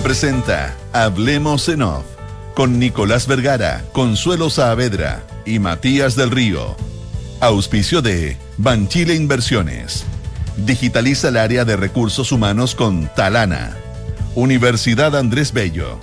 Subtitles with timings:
[0.00, 2.04] Presenta Hablemos en Off
[2.54, 6.76] con Nicolás Vergara, Consuelo Saavedra y Matías del Río.
[7.40, 10.04] Auspicio de Banchile Inversiones.
[10.56, 13.76] Digitaliza el área de recursos humanos con Talana.
[14.34, 15.98] Universidad Andrés Bello.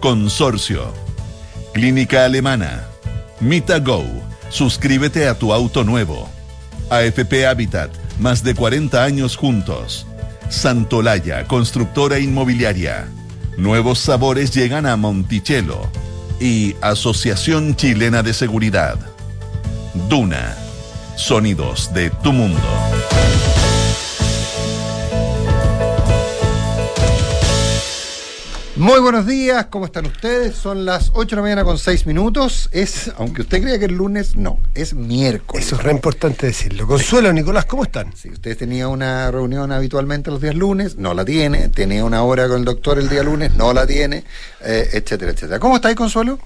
[0.00, 0.92] Consorcio.
[1.72, 2.84] Clínica Alemana.
[3.40, 4.04] Mita Go.
[4.50, 6.28] Suscríbete a tu auto nuevo.
[6.90, 7.90] AFP Habitat.
[8.18, 10.05] Más de 40 años juntos.
[10.48, 13.08] Santolaya, constructora inmobiliaria.
[13.56, 15.90] Nuevos sabores llegan a Monticello.
[16.38, 18.98] Y Asociación Chilena de Seguridad.
[20.08, 20.56] Duna.
[21.16, 22.60] Sonidos de tu mundo.
[28.76, 30.54] Muy buenos días, ¿cómo están ustedes?
[30.54, 32.68] Son las 8 de la mañana con 6 minutos.
[32.72, 35.64] Es, aunque usted crea que es lunes, no, es miércoles.
[35.64, 36.86] Eso es re importante decirlo.
[36.86, 38.14] Consuelo, Nicolás, ¿cómo están?
[38.14, 41.70] Si usted tenía una reunión habitualmente los días lunes, no la tiene.
[41.70, 44.24] Tenía una hora con el doctor el día lunes, no la tiene,
[44.60, 45.58] eh, etcétera, etcétera.
[45.58, 46.38] ¿Cómo estáis, Consuelo?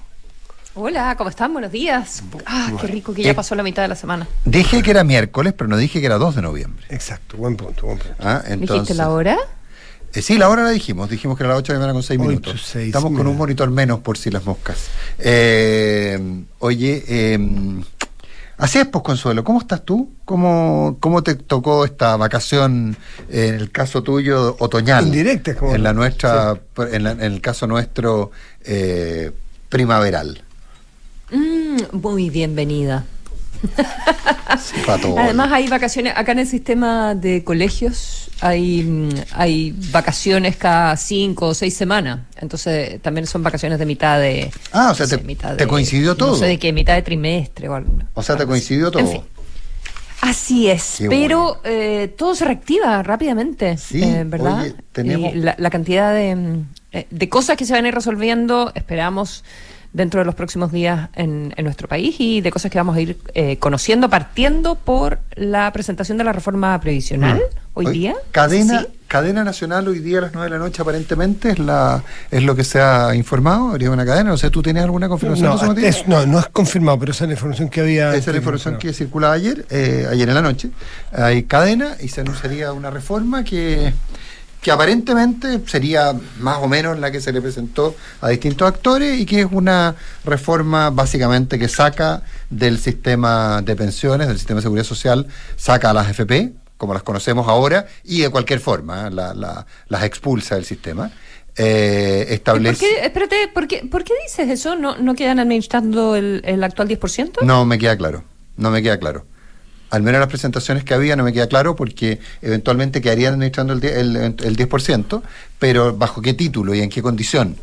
[0.73, 1.51] Hola, ¿cómo están?
[1.51, 2.23] Buenos días.
[2.45, 4.25] Ah, qué rico que ya pasó la mitad de la semana.
[4.45, 6.85] Dije que era miércoles, pero no dije que era 2 de noviembre.
[6.87, 8.15] Exacto, buen punto, buen punto.
[8.21, 9.37] Ah, entonces, ¿Dijiste la hora?
[10.13, 11.09] Eh, sí, la hora la dijimos.
[11.09, 12.75] Dijimos que era las 8 de la mañana con 6 Ocho, minutos.
[12.75, 14.87] Estamos con un monitor menos por si las moscas.
[15.19, 17.39] Eh, oye, eh,
[18.57, 19.43] así es, pues, Consuelo.
[19.43, 20.11] ¿Cómo estás tú?
[20.25, 22.97] ¿Cómo, ¿Cómo te tocó esta vacación,
[23.29, 25.05] en el caso tuyo, otoñal?
[25.07, 26.59] Indirecta, como- En, la nuestra,
[26.91, 28.31] en, la- en el caso nuestro,
[28.65, 29.31] eh,
[29.69, 30.41] primaveral.
[31.31, 33.05] Mm, muy bienvenida.
[35.17, 41.47] Además hay vacaciones, acá en el sistema de colegios hay, mm, hay vacaciones cada cinco
[41.47, 42.21] o seis semanas.
[42.39, 44.51] Entonces también son vacaciones de mitad de...
[44.71, 46.31] Ah, o sea, no sé, te- mitad te coincidió todo.
[46.31, 47.93] No sé de qué, mitad de trimestre o algo.
[48.13, 48.49] O sea, te así.
[48.49, 49.01] coincidió todo.
[49.03, 49.21] En fin.
[50.21, 54.61] Así es, Qué pero eh, todo se reactiva rápidamente, Sí, eh, ¿verdad?
[54.61, 56.59] oye, tenemos- Y la, la cantidad de,
[56.91, 59.43] eh, de cosas que se van a ir resolviendo, esperamos,
[59.93, 63.01] dentro de los próximos días en, en nuestro país y de cosas que vamos a
[63.01, 67.41] ir eh, conociendo, partiendo por la presentación de la reforma previsional
[67.73, 68.15] hoy Oye, día.
[68.31, 68.87] Cadena, ¿Sí?
[69.07, 72.55] cadena nacional hoy día a las 9 de la noche aparentemente es la es lo
[72.55, 73.69] que se ha informado.
[73.71, 74.29] Habría una cadena.
[74.31, 77.29] No sé, ¿tú tienes alguna confirmación No, es- no, no es confirmado, pero esa es
[77.29, 78.09] la información que había.
[78.15, 80.69] Esa es la información que circulaba ayer, eh, ayer en la noche.
[81.11, 83.93] Hay cadena y se anunciaría una reforma que,
[84.61, 89.25] que aparentemente sería más o menos la que se le presentó a distintos actores y
[89.25, 94.85] que es una reforma básicamente que saca del sistema de pensiones, del sistema de seguridad
[94.85, 99.11] social, saca a las FP, como las conocemos ahora, y de cualquier forma, ¿eh?
[99.11, 101.11] la- la- las expulsa del sistema.
[101.57, 102.85] Eh, ¿Por establece...
[102.85, 104.75] qué, espérate, ¿por qué, por qué dices eso?
[104.75, 107.41] ¿No, no quedan administrando el, el actual 10%?
[107.43, 108.23] No me queda claro,
[108.57, 109.25] no me queda claro.
[109.91, 113.73] Al menos en las presentaciones que había no me queda claro porque eventualmente quedarían administrando
[113.73, 115.21] el, die- el, el 10%,
[115.59, 117.55] pero ¿bajo qué título y en qué condición?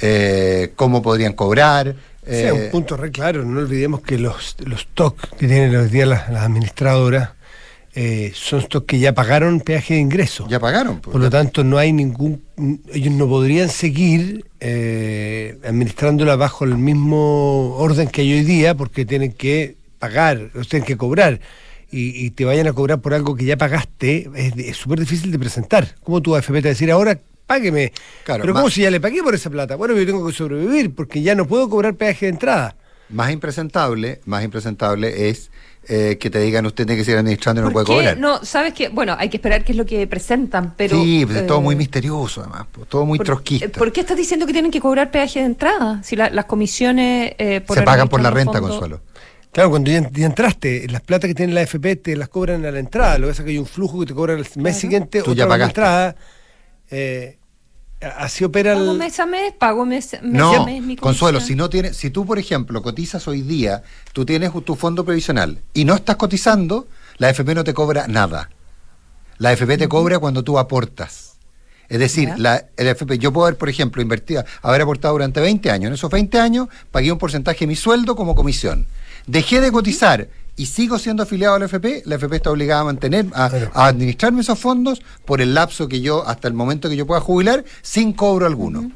[0.00, 1.94] Eh, ¿Cómo podrían cobrar?
[2.24, 3.44] Sí, es Eh, un punto re claro.
[3.44, 7.30] No olvidemos que los, los TOC que tienen hoy día las, las administradoras
[7.94, 10.46] eh, son TOC que ya pagaron peaje de ingreso.
[10.48, 11.00] ya pagaron.
[11.00, 11.12] pues.
[11.12, 12.42] Por lo tanto, no hay ningún.
[12.92, 19.04] Ellos no podrían seguir eh, administrándola bajo el mismo orden que hay hoy día porque
[19.04, 21.40] tienen que pagar, o tienen que cobrar.
[21.92, 25.38] Y, y te vayan a cobrar por algo que ya pagaste, es súper difícil de
[25.38, 25.94] presentar.
[26.02, 27.18] ¿Cómo tu AFP te va a decir ahora?
[27.46, 27.92] Págueme.
[28.24, 29.76] Claro, Pero más- ¿cómo si ya le pagué por esa plata?
[29.76, 32.76] Bueno, yo tengo que sobrevivir porque ya no puedo cobrar peaje de entrada.
[33.10, 35.50] Más impresentable, más impresentable es
[35.86, 38.04] eh, que te digan usted tiene que seguir administrando y no ¿Por puede qué?
[38.14, 38.18] cobrar.
[38.18, 40.96] No, sabes que, bueno, hay que esperar qué es lo que presentan, pero...
[40.96, 43.66] sí, pues es todo eh, muy misterioso además, pues, todo muy por- trotskista.
[43.66, 46.00] eh, ¿Por qué estás diciendo que tienen que cobrar peaje de entrada?
[46.04, 47.34] Si la- las comisiones...
[47.36, 49.00] eh, por Se pagan por la renta, los fondos- Consuelo.
[49.52, 52.78] Claro, cuando ya, entraste, las plata que tiene la AFP te las cobran a la
[52.78, 53.18] entrada.
[53.18, 54.74] Lo que pasa es que hay un flujo que te cobran el mes Claro.
[54.78, 56.16] siguiente, Tú otra ya la entrada.
[56.90, 57.38] Eh,
[58.16, 58.98] así opera Pago el...
[58.98, 62.10] mes a mes, pago mes, mes No, a mes mi Consuelo, si no tienes, si
[62.10, 63.82] tú por ejemplo cotizas hoy día,
[64.12, 66.88] tú tienes tu fondo previsional y no estás cotizando,
[67.18, 68.50] la AFP no te cobra nada.
[69.38, 71.34] La AFP te cobra cuando tú aportas.
[71.88, 72.36] Es decir, Ya.
[72.38, 75.88] la, el AFP, yo puedo haber, por ejemplo, invertido, haber aportado durante 20 años.
[75.88, 78.86] En esos 20 años pagué un porcentaje de mi sueldo como comisión.
[79.26, 82.84] Dejé de cotizar y sigo siendo afiliado a la AFP, la AFP está obligada a
[82.84, 87.06] mantener, a administrarme esos fondos por el lapso que yo, hasta el momento que yo
[87.06, 88.90] pueda jubilar, sin cobro alguno.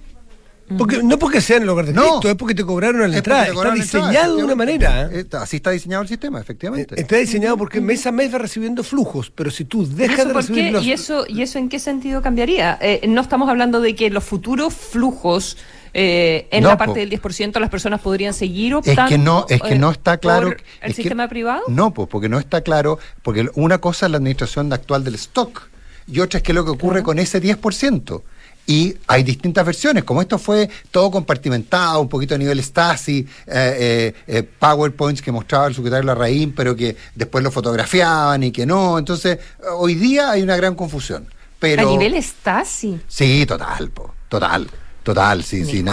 [0.77, 2.03] Porque, no porque sea en lugar de No.
[2.03, 3.43] Cristo, es porque te cobraron la Es entrada.
[3.43, 5.03] Está cobraron entrada, diseñado de una manera.
[5.13, 5.21] ¿eh?
[5.21, 7.01] Está- así está diseñado el sistema, efectivamente.
[7.01, 10.33] Está diseñado porque mes a mes va recibiendo flujos, pero si tú ¿Y dejas de
[10.35, 10.85] recibir los...
[10.85, 12.79] ¿Y eso, ¿Y eso en qué sentido cambiaría?
[12.81, 15.57] Eh, no estamos hablando de que los futuros flujos
[15.95, 16.99] eh, en No, la parte po.
[17.01, 20.19] del 10% las personas podrían seguir Es optando que no, es que eh, no está
[20.19, 20.49] claro.
[20.49, 21.63] por el es que- sistema privado.
[21.69, 25.69] No, pues porque no está claro, porque una cosa es la administración actual del stock
[26.09, 27.05] y otra es qué es lo que ocurre Claro.
[27.05, 28.23] con ese 10%.
[28.67, 34.13] Y hay distintas versiones, como esto fue todo compartimentado, un poquito a nivel Stasi, eh,
[34.27, 38.99] eh, PowerPoints que mostraba el secretario Larraín, pero que después lo fotografiaban y que no.
[38.99, 39.39] Entonces,
[39.77, 41.29] hoy día hay una gran confusión.
[41.59, 43.01] Pero, a nivel Stasi.
[43.07, 44.69] Sí, total, po, total.
[45.07, 45.85] Total, sí, sí,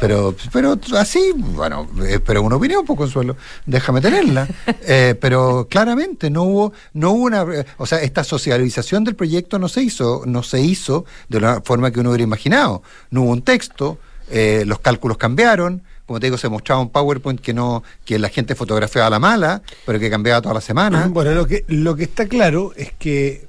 [0.00, 3.36] pero, pero así, bueno, eh, pero una opinión, pues Consuelo,
[3.66, 4.46] déjame tenerla.
[4.84, 7.44] Eh, pero claramente no hubo, no hubo una,
[7.76, 11.90] o sea, esta socialización del proyecto no se hizo, no se hizo de la forma
[11.90, 12.82] que uno hubiera imaginado.
[13.10, 13.98] No hubo un texto,
[14.30, 18.28] eh, los cálculos cambiaron, como te digo, se mostraba un PowerPoint que no, que la
[18.28, 21.08] gente fotografiaba a la mala, pero que cambiaba toda la semana.
[21.08, 23.46] Bueno, lo que, lo que está claro es que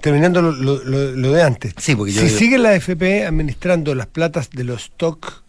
[0.00, 1.74] terminando lo, de antes.
[1.78, 5.44] Sí, porque si sigue la FP administrando las platas de los stock,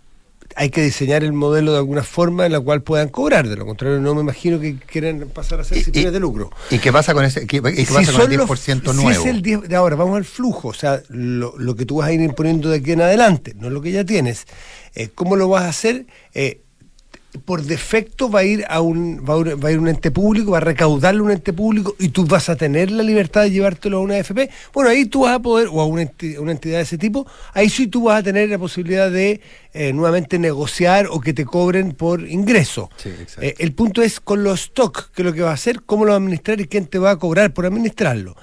[0.55, 3.47] hay que diseñar el modelo de alguna forma en la cual puedan cobrar.
[3.47, 6.49] De lo contrario, no me imagino que quieran pasar a ser civiles de lucro.
[6.71, 9.09] ¿Y qué pasa con ese qué, pasa con el 10% nuevo?
[9.09, 12.07] Si es el 10 de ahora, vamos al flujo, o sea, lo, que tú vas
[12.07, 14.45] a ir imponiendo de aquí en adelante, no lo que ya tienes.
[14.95, 16.05] Eh, ¿Cómo lo vas a hacer?
[16.33, 16.61] Eh,
[17.43, 20.61] por defecto va a ir a un va a ir, un ente público, va a
[20.61, 24.15] recaudarle un ente público y tú vas a tener la libertad de llevártelo a una
[24.15, 27.69] AFP, bueno, ahí tú vas a poder, o a una, entidad de ese tipo, ahí
[27.69, 29.41] sí tú vas a tener la posibilidad de
[29.73, 32.89] eh, nuevamente negociar o que te cobren por ingreso.
[33.41, 36.05] Eh, el punto es con los stock, que es lo que va a hacer, cómo
[36.05, 38.35] lo va a administrar y quién te va a cobrar por administrarlo.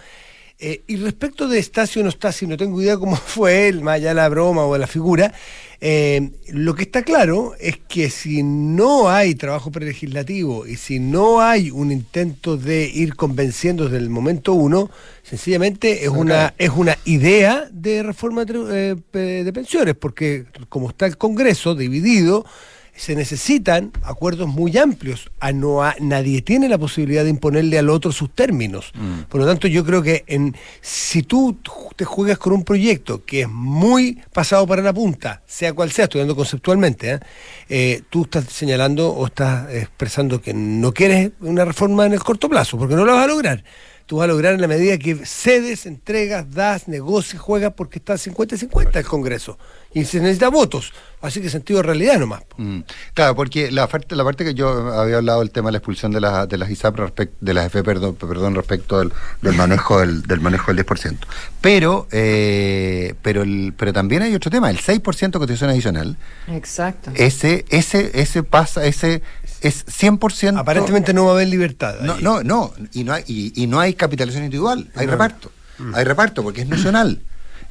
[0.64, 3.96] Eh, y respecto de Estacio o no Estacio, no tengo idea cómo fue él, más
[3.96, 5.34] allá de la broma o de la figura,
[5.80, 11.40] eh, lo que está claro es que si no hay trabajo prelegislativo y si no
[11.40, 14.88] hay un intento de ir convenciendo desde el momento uno,
[15.24, 21.06] sencillamente es una, es una idea de reforma de, eh, de pensiones, porque como está
[21.06, 22.46] el Congreso dividido,
[22.94, 25.30] se necesitan acuerdos muy amplios.
[25.40, 28.92] A no nadie tiene la posibilidad de imponerle al otro sus términos.
[28.94, 29.22] Mm.
[29.28, 31.58] Por lo tanto, yo creo que en, si tú
[31.96, 36.04] te juegas con un proyecto que es muy pasado para la punta, sea cual sea,
[36.04, 37.20] estudiando conceptualmente, ¿eh?
[37.68, 42.48] Eh, tú estás señalando o estás expresando que no quieres una reforma en el corto
[42.48, 43.64] plazo, porque no la vas a lograr
[44.12, 48.12] tú vas a lograr en la medida que cedes, entregas, das, negocias, juegas, porque está
[48.16, 49.58] 50-50 el Congreso.
[49.94, 50.92] Y se necesita votos.
[51.22, 52.42] Así que sentido de realidad nomás.
[52.58, 52.80] Mm.
[53.14, 56.12] Claro, porque la parte, la parte que yo había hablado del tema de la expulsión
[56.12, 59.12] de, la, de las ISAP, respecto, de las F, perdón, perdón respecto del,
[59.56, 61.16] manejo del, del, manejo del 10%.
[61.62, 66.18] Pero, eh, pero, el, pero también hay otro tema, el 6% de cotización adicional.
[66.48, 67.12] Exacto.
[67.14, 69.22] Ese, ese, ese pasa, ese
[69.62, 70.58] es 100%.
[70.58, 72.00] Aparentemente no va a haber libertad.
[72.00, 75.50] No, no, no, y no hay, y, no hay capitalización individual, hay reparto.
[75.78, 75.94] Mm.
[75.94, 77.20] Hay reparto porque es nacional.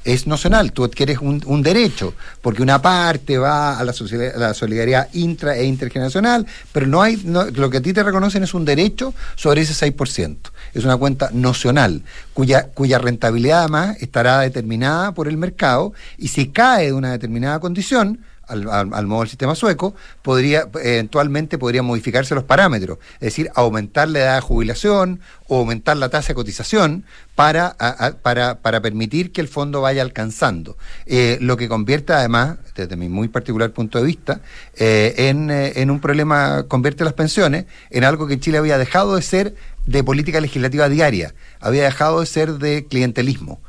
[0.04, 3.94] Es nacional, tú adquieres un, un derecho, porque una parte va a la,
[4.36, 8.56] la solidaridad intra e intergeneracional, pero no hay, lo que a ti te reconocen es
[8.56, 10.38] un derecho sobre ese 6%.
[10.74, 12.02] Es una cuenta nacional,
[12.34, 17.60] cuya, cuya rentabilidad además estará determinada por el mercado, y si cae de una determinada
[17.60, 24.09] condición, al, modo del sistema sueco, podría eventualmente podría modificarse los parámetros, es decir, aumentar
[24.09, 27.03] la edad de jubilación o aumentar la tasa de cotización
[27.36, 27.75] para,
[28.21, 30.77] para, para permitir que el fondo vaya alcanzando.
[31.06, 34.42] Eh, lo que convierte además, desde mi muy particular punto de vista,
[34.77, 39.15] eh, en, eh, en un problema, convierte las pensiones en algo que Chile había dejado
[39.15, 39.56] de ser
[39.86, 43.59] de política legislativa diaria, había dejado de ser de clientelismo.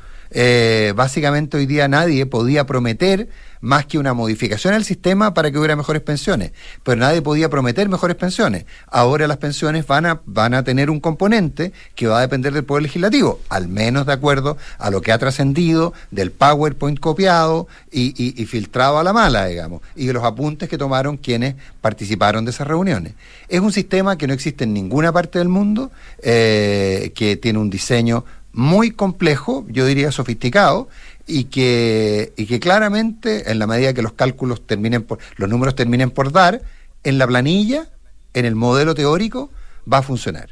[0.94, 3.28] Básicamente hoy día nadie podía prometer
[3.62, 6.52] más que una modificación al sistema para que hubiera mejores pensiones.
[6.82, 8.66] Pero nadie podía prometer mejores pensiones.
[8.88, 12.64] Ahora las pensiones van a, van a tener un componente que va a depender del
[12.64, 18.12] Poder Legislativo, al menos de acuerdo a lo que ha trascendido del PowerPoint copiado y,
[18.46, 22.66] filtrado a la mala, digamos, y de los apuntes que tomaron quienes participaron de esas
[22.66, 23.14] reuniones.
[23.48, 27.70] Es un sistema que no existe en ninguna parte del mundo, eh, que tiene un
[27.70, 30.88] diseño muy complejo, yo diría sofisticado,
[31.26, 35.74] y que, y que claramente, en la medida que los cálculos terminen por, los números
[35.74, 36.62] terminen por dar,
[37.04, 37.88] en la planilla,
[38.34, 39.50] en el modelo teórico,
[39.90, 40.50] va a funcionar.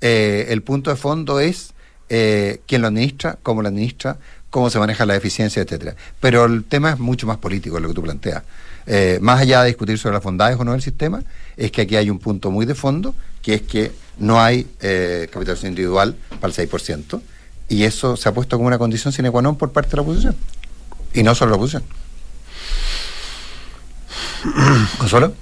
[0.00, 1.74] Eh, el punto de fondo es
[2.08, 4.18] eh, quién lo administra, cómo lo administra,
[4.50, 5.94] cómo se maneja la eficiencia, etcétera.
[6.20, 8.42] Pero el tema es mucho más político lo que tú planteas.
[8.86, 11.22] Eh, más allá de discutir sobre las bondades o no del sistema,
[11.56, 15.72] es que aquí hay un punto muy de fondo, que es que no hay capitalización
[15.72, 17.22] individual para el 6%,
[17.72, 20.02] y eso se ha puesto como una condición sine qua non por parte de la
[20.02, 20.36] oposición.
[21.16, 21.82] Y no solo la oposición.
[24.98, 25.32] ¿Consuelo?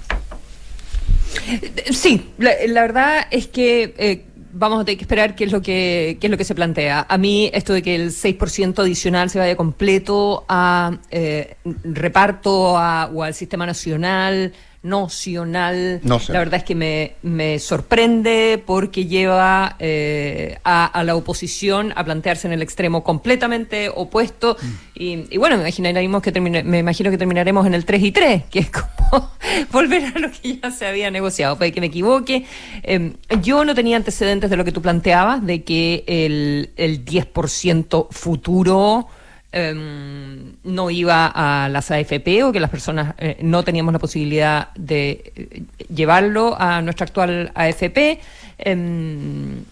[1.91, 6.17] Sí, la, verdad es que eh, vamos a tener que esperar qué es lo que
[6.21, 7.05] qué es lo que se plantea.
[7.09, 13.23] A mí esto de que el 6% adicional se vaya completo a eh, reparto o
[13.23, 15.99] al sistema nacional nocional.
[16.03, 16.33] No sé.
[16.33, 22.03] La verdad es que me, me sorprende porque lleva eh, a, a la oposición a
[22.03, 24.57] plantearse en el extremo completamente opuesto.
[24.95, 28.11] Y, y bueno, me, imaginaremos que termine- me imagino que terminaremos en el 3 y
[28.11, 29.31] 3, que es como
[29.71, 31.57] volver a lo que ya se había negociado.
[31.57, 32.45] Puede que me equivoque.
[32.83, 38.07] Eh, yo no tenía antecedentes de lo que tú planteabas, de que el, el 10%
[38.11, 39.07] futuro
[39.51, 44.69] em, no iba a las AFP o que las personas eh, no teníamos la posibilidad
[44.75, 48.19] de eh, llevarlo a nuestra actual AFP.
[48.57, 49.63] em,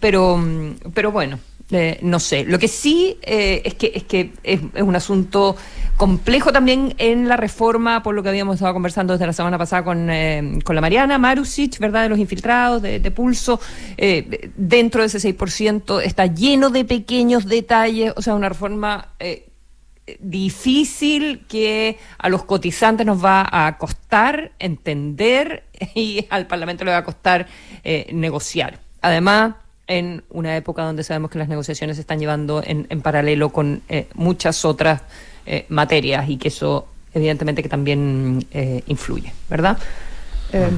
[0.00, 0.42] pero,
[0.92, 1.38] pero bueno,
[1.70, 2.44] eh, no sé.
[2.44, 5.56] Lo que sí eh, es que, es, que es, un asunto
[5.96, 9.82] complejo también en la reforma, por lo que habíamos estado conversando desde la semana pasada
[9.82, 12.02] con, eh, con la Mariana Marusic, ¿verdad?
[12.02, 13.60] De los infiltrados, de, de pulso.
[14.56, 19.08] Dentro de ese 6% está lleno de pequeños detalles, o sea, una reforma.
[20.20, 26.98] difícil que a los cotizantes nos va a costar entender y al Parlamento le va
[26.98, 27.46] a costar
[28.12, 28.80] negociar.
[29.00, 29.54] Además,
[29.86, 33.82] en una época donde sabemos que las negociaciones se están llevando en, en paralelo con
[33.88, 35.02] eh, muchas otras
[35.46, 39.78] eh, materias y que eso evidentemente que también eh, influye, ¿verdad?
[40.52, 40.68] Eh,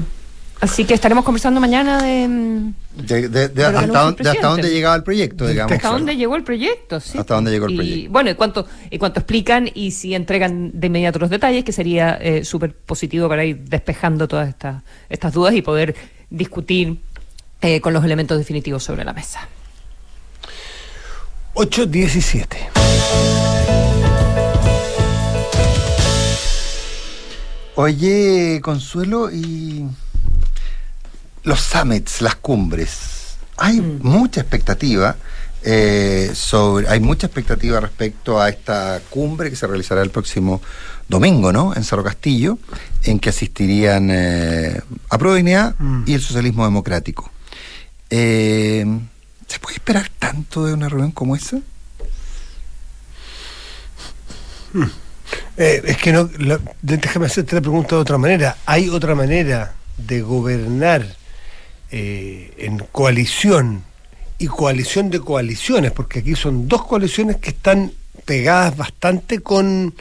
[0.61, 2.73] así que estaremos conversando mañana de...
[2.97, 4.71] De, hasta, dónde, de hasta dónde presidente.
[4.71, 5.73] llegaba el proyecto, digamos.
[5.73, 6.99] ¿Hasta dónde llegó el proyecto?
[6.99, 7.19] Sí.
[7.19, 8.13] Hasta dónde llegó el Y, proyecto.
[8.13, 12.15] Bueno, y cuánto, y cuánto explican y si entregan de inmediato los detalles, que sería
[12.21, 15.95] eh, súper positivo para ir despejando todas estas estas dudas y poder
[16.31, 16.99] discutir
[17.61, 19.49] eh, con los elementos definitivos sobre la mesa.
[21.55, 22.47] 8.17.
[27.77, 29.87] Oye, Consuelo, y
[31.45, 35.17] los summits, las cumbres, hay mucha expectativa
[35.63, 40.63] eh, sobre, hay mucha expectativa respecto a esta cumbre que se realizará el próximo
[41.09, 41.75] domingo, ¿no?
[41.75, 42.59] En Cerro Castillo,
[43.03, 45.75] en que asistirían eh, a Dignidad
[46.07, 47.33] y el socialismo democrático.
[48.11, 48.85] Eh,
[49.47, 51.59] ¿Se puede esperar tanto de una reunión como esa?
[55.57, 58.57] Eh, es que no, la- déjame hacerte la pregunta de otra manera.
[58.67, 61.07] ¿Hay otra manera de gobernar
[61.91, 63.83] eh, en coalición
[64.39, 65.93] y coalición de coaliciones?
[65.93, 67.93] Porque aquí son dos coaliciones que están
[68.25, 69.95] pegadas bastante con,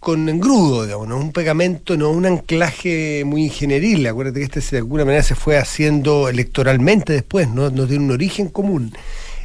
[0.00, 4.06] con engrudo, digamos, no un pegamento, no un anclaje muy ingenieril.
[4.06, 8.10] Acuérdate que este de alguna manera se fue haciendo electoralmente después, no, no tiene un
[8.12, 8.92] origen común,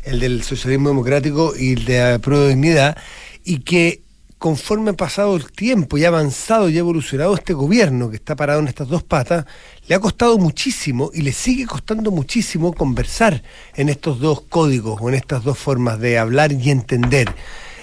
[0.04, 2.98] el del socialismo democrático y el de la dignidad,
[3.44, 4.02] y que
[4.38, 8.36] conforme ha pasado el tiempo y ha avanzado y ha evolucionado este gobierno que está
[8.36, 9.46] parado en estas dos patas,
[9.88, 13.42] le ha costado muchísimo y le sigue costando muchísimo conversar
[13.76, 17.34] en estos dos códigos o en estas dos formas de hablar y entender.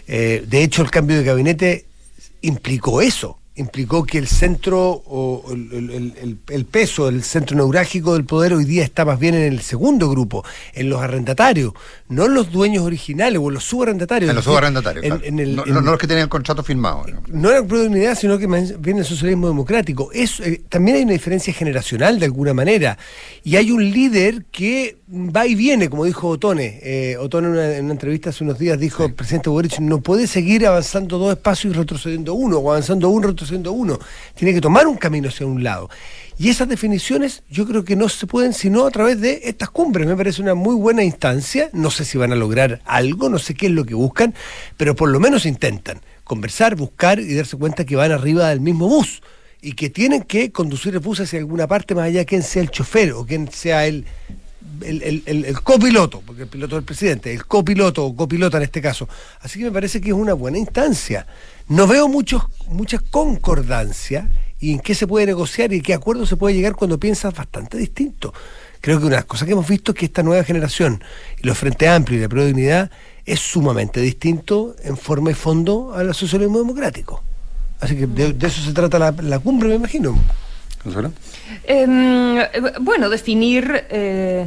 [0.06, 1.86] Eh, de hecho, el cambio de gabinete
[2.42, 7.56] implicó eso, implicó que el centro o el, el- el- el- el peso, el centro
[7.56, 11.72] neurálgico del poder hoy día está más bien en el segundo grupo, en los arrendatarios,
[12.08, 14.30] no en los dueños originales o en los subarrendatarios.
[14.30, 15.04] En los subarrendatarios.
[15.04, 15.24] en- claro.
[15.26, 17.04] en el- no, en- no- no los que tenían el contrato firmado.
[17.06, 17.22] ¿no?
[17.28, 20.10] no la dignidad, sino que más bien el socialismo democrático.
[20.12, 22.96] Es, eh, también hay una diferencia generacional de alguna manera.
[23.42, 26.78] Y hay un líder que va y viene, como dijo Otone.
[26.82, 30.00] Eh, Otone en una, en una entrevista hace unos días dijo, el presidente Boric no
[30.00, 33.98] puede seguir avanzando dos espacios y retrocediendo uno, o avanzando uno retrocediendo uno.
[34.34, 35.88] Tiene que tomar un camino hacia un lado.
[36.38, 40.06] Y esas definiciones yo creo que no se pueden sino a través de estas cumbres.
[40.06, 41.70] Me parece una muy buena instancia.
[41.72, 44.34] No sé si van a lograr algo, no sé qué es lo que buscan,
[44.76, 48.88] pero por lo menos intentan conversar, buscar y darse cuenta que van arriba del mismo
[48.88, 49.22] bus
[49.62, 52.62] y que tienen que conducir el bus hacia alguna parte más allá de quién sea
[52.62, 54.06] el chofer o quién sea el,
[54.82, 58.64] el, el- el- copiloto, porque el piloto es el presidente, el copiloto o copilota en
[58.64, 59.08] este caso.
[59.40, 61.26] Así que me parece que es una buena instancia.
[61.68, 66.36] No veo muchos, mucha concordancia y en qué se puede negociar y qué acuerdo se
[66.36, 68.32] puede llegar cuando piensas bastante distinto.
[68.80, 71.02] Creo que una de las cosas que hemos visto es que esta nueva generación
[71.42, 72.90] y los Frente Amplio y la Prodignidad
[73.26, 77.22] es sumamente distinto en forma y fondo al socialismo democrático.
[77.80, 80.18] Así que de, de eso se trata la, la cumbre, me imagino.
[80.82, 81.12] ¿Consuelo?
[81.64, 82.48] Em, eh,
[82.80, 84.46] bueno, definir eh,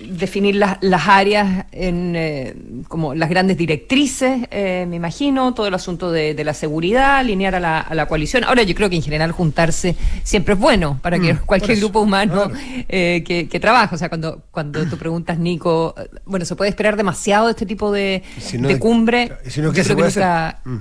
[0.00, 2.54] definir las, las áreas en eh,
[2.86, 7.54] como las grandes directrices, eh, me imagino, todo el asunto de, de la seguridad, alinear
[7.54, 8.44] a la, a la coalición.
[8.44, 11.86] Ahora yo creo que en general juntarse siempre es bueno para que Mm, cualquier eso,
[11.86, 12.54] grupo humano claro.
[12.88, 13.94] eh, que, que trabaja.
[13.94, 15.94] O sea, cuando, cuando tú preguntas, Nico,
[16.26, 19.32] bueno, ¿se puede esperar demasiado de este tipo de, Si no, de cumbre?
[19.46, 20.22] si no, Yo ¿qué se creo que puede hacer?
[20.22, 20.76] nunca- Mm.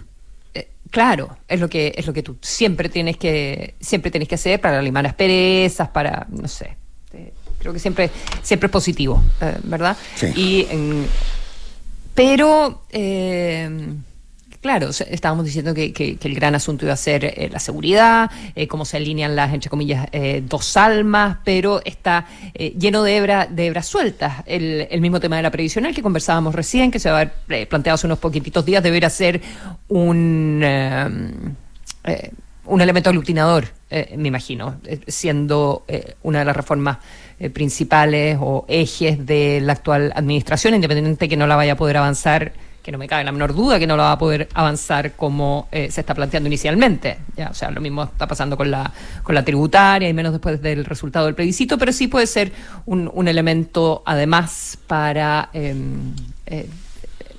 [0.95, 4.61] Claro, es lo que es lo que tú siempre tienes que siempre tienes que hacer
[4.61, 6.77] para limar asperezas, para no sé.
[7.59, 8.09] creo que siempre
[8.41, 9.97] siempre es positivo, eh, ¿verdad?
[10.15, 10.27] Sí.
[10.37, 11.05] Y en-
[12.13, 13.69] pero eh,
[14.65, 18.67] Claro, estábamos diciendo que, que, el gran asunto iba a ser eh, la seguridad, eh,
[18.67, 22.25] cómo se alinean las, entre comillas, eh, dos almas, pero está
[22.75, 24.41] lleno de, hebra, de hebras sueltas.
[24.47, 27.67] El, el, mismo tema de la previsional que conversábamos recién, que se va a haber
[27.67, 29.39] planteado hace unos poquititos días, deberá ser
[29.87, 30.65] un,
[32.65, 33.67] un elemento aglutinador,
[34.17, 35.85] me imagino, siendo
[36.23, 36.97] una de las reformas
[37.53, 42.64] principales o ejes de la actual administración, independiente que no la vaya a poder avanzar
[42.85, 45.67] que no me cabe la menor duda que no lo va a poder avanzar como
[45.71, 47.17] eh, se está planteando inicialmente.
[47.35, 50.61] Ya, o sea, lo mismo está pasando con la, con la tributaria y menos después
[50.61, 52.51] del resultado del plebiscito, pero sí puede ser
[52.85, 55.49] un, un elemento además para...
[55.51, 56.13] Em,
[56.45, 56.69] eh,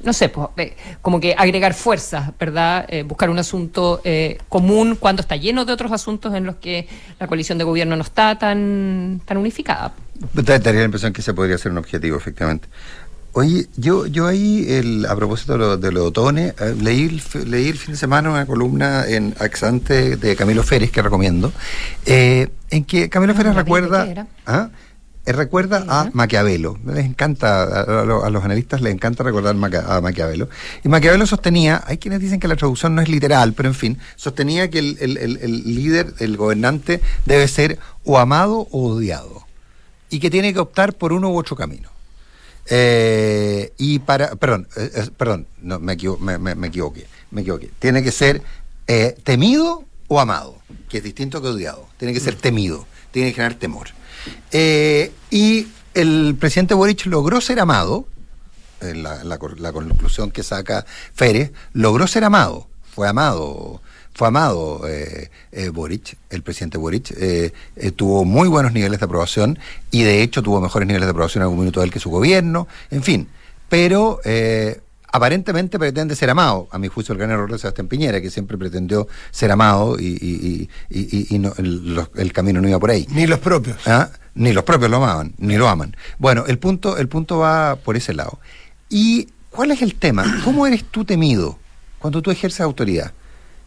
[0.03, 2.87] no sé, pues, eh, como que agregar fuerzas, ¿verdad?
[3.07, 4.01] buscar un asunto
[4.49, 6.87] común cuando está lleno de otros asuntos en los que
[7.19, 9.95] la coalición de gobierno no está tan, tan unificada.
[10.33, 12.69] Daría la impresión que se podría ser un objetivo, efectivamente.
[13.39, 17.77] Oye, yo, yo ahí, el, a propósito de lo, de lo eh, leí, leí el
[17.77, 21.53] fin de semana una columna en Axante de Camilo Férez, que recomiendo,
[22.07, 24.27] eh, en que Camilo Férez recuerda...
[24.47, 24.71] ¿ah?
[25.27, 26.79] Eh, recuerda a Maquiavelo.
[26.87, 30.49] Les encanta, a, los analistas les encanta recordar a Maquiavelo.
[30.83, 33.99] Y Maquiavelo sostenía, hay quienes dicen que la traducción no es literal, pero en fin,
[34.15, 39.45] sostenía que el, el líder, el gobernante, debe ser o amado o odiado.
[40.09, 41.96] Y que tiene que optar por uno u otro camino.
[42.69, 45.97] Eh, y para, perdón, eh, eh, perdón, no, me,
[46.39, 47.71] me, me, equivoqué, me equivoqué.
[47.79, 48.43] Tiene que ser
[49.25, 50.59] temido o amado,
[50.89, 51.89] que es distinto que odiado.
[51.97, 52.41] Tiene que ser mm.
[52.41, 53.89] temido, tiene que generar temor.
[54.53, 58.07] y el presidente Boric logró ser amado,
[58.81, 63.81] la, la, la conclusión que saca Férez, logró ser amado, fue amado
[64.17, 67.53] fue amado eh, eh, Boric, el presidente Boric, eh,
[67.95, 69.59] tuvo muy buenos niveles de aprobación
[69.91, 72.67] y de hecho tuvo mejores niveles de aprobación en algún minuto él que su gobierno,
[72.91, 73.29] en fin,
[73.69, 74.21] pero
[75.13, 78.57] aparentemente pretende ser amado, a mi juicio el gran error de Sebastián Piñera, que siempre
[78.57, 83.07] pretendió ser amado y, el, camino no iba por ahí.
[83.11, 83.77] Ni los propios.
[83.87, 84.09] ¿Ah?
[84.35, 85.95] Ni los propios lo amaban, ni lo aman.
[86.19, 88.39] Bueno, el punto, el punto va por ese lado.
[88.89, 90.41] ¿Y cuál es el tema?
[90.43, 91.59] ¿Cómo eres tú temido
[91.99, 93.13] cuando tú ejerces autoridad?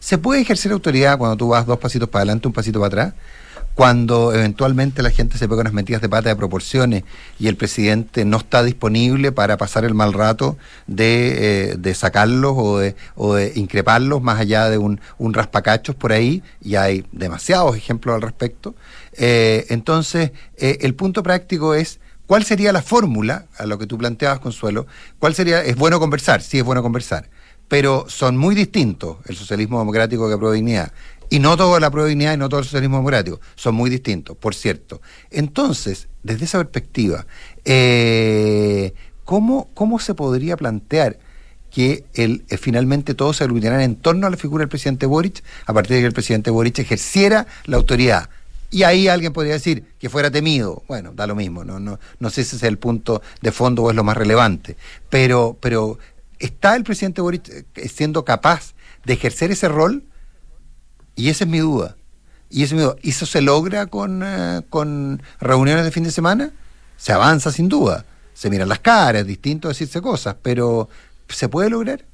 [0.00, 3.14] ¿Se puede ejercer autoridad cuando tú vas dos pasitos para adelante, un pasito para atrás?
[3.74, 7.04] Cuando eventualmente la gente se pega unas metidas de pata de proporciones
[7.38, 12.78] y el presidente no está disponible para pasar el mal rato de, eh, sacarlos o
[12.78, 17.76] de, o de increparlos más allá de un, un raspacachos por ahí, y hay demasiados
[17.76, 18.74] ejemplos al respecto.
[19.12, 23.98] Eh, entonces, eh, el punto práctico es ¿Cuál sería la fórmula a lo que tú
[23.98, 24.86] planteabas, Consuelo?
[25.18, 25.64] ¿Cuál sería?
[25.64, 27.28] Es bueno conversar, sí es bueno conversar
[27.70, 30.92] pero son muy distintos el socialismo democrático que la dignidad.
[31.30, 33.40] Y no toda la dignidad y no todo el socialismo democrático.
[33.54, 35.00] Son muy distintos, por cierto.
[35.30, 37.26] Entonces, desde esa perspectiva,
[37.64, 38.92] eh,
[39.24, 39.68] ¿cómo,
[40.00, 41.20] se podría plantear
[41.70, 45.40] que el, eh, finalmente todos se aglutinara en torno a la figura del presidente Boric,
[45.64, 48.30] a partir de que el presidente Boric ejerciera la autoridad?
[48.72, 50.82] Y ahí alguien podría decir que fuera temido.
[50.88, 53.84] Bueno, da lo mismo, no, no, no sé si ese es el punto de fondo
[53.84, 54.76] o es lo más relevante.
[55.08, 55.98] Pero, pero
[56.40, 58.72] ¿Está el presidente Boric eh, siendo capaz
[59.04, 60.02] de ejercer ese rol?
[61.14, 61.96] Y esa es mi duda.
[62.48, 66.50] Y eso, ¿Eso se logra con, eh, con reuniones de fin de semana?
[66.96, 68.06] Se avanza sin duda.
[68.34, 70.88] Se miran las caras, es distinto decirse cosas, pero
[71.28, 72.04] ¿se puede lograr?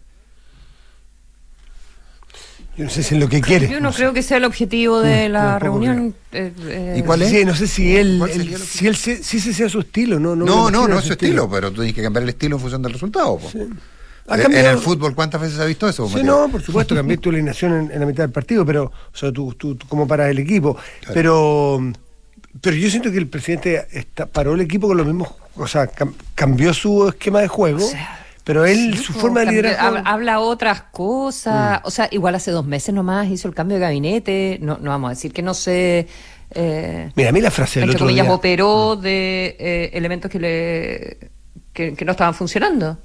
[2.77, 3.71] Yo no sé si es lo que quiere.
[3.71, 6.15] Yo no, creo que sea el objetivo de la reunión.
[6.33, 7.31] Eh, ¿Y cuál es?
[7.31, 8.23] Sí, no sé si él,
[8.67, 10.19] si él si ese sea su estilo.
[10.19, 12.57] No, no, no, no, no es su estilo, pero tú tienes que cambiar el estilo
[12.57, 13.41] en función del resultado.
[13.51, 13.61] Sí.
[14.29, 16.09] En el fútbol, ¿cuántas veces ha visto eso?
[16.09, 19.31] Sí, no, por supuesto, cambié tu alineación en, la mitad del partido, pero, o sea,
[19.31, 20.77] tú, tú, como para el equipo.
[21.15, 21.93] Pero,
[22.61, 25.89] pero yo siento que el presidente está, paró el equipo con los mismos, o sea,
[26.35, 27.89] cambió su esquema de juego.
[28.43, 30.03] pero él, su forma de liderar.
[30.05, 31.81] Habla otras cosas.
[31.81, 31.87] Mm.
[31.87, 34.59] O sea, igual hace dos meses nomás hizo el cambio de gabinete.
[34.61, 36.09] No, no vamos a decir que no sé.
[36.51, 38.25] Eh, Mira, a mí la frase del otro día.
[38.33, 41.36] operó de eh, elementos que le
[41.77, 42.99] que, no estaban funcionando.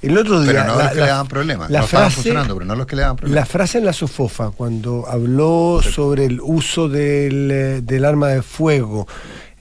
[0.00, 0.52] El otro día.
[0.52, 1.70] Pero no los que le daban problemas.
[1.70, 3.40] no estaban funcionando, pero no los que le daban problemas.
[3.40, 8.42] La frase en la SOFOFA, cuando habló sobre el uso del, eh, del arma de
[8.42, 9.08] fuego,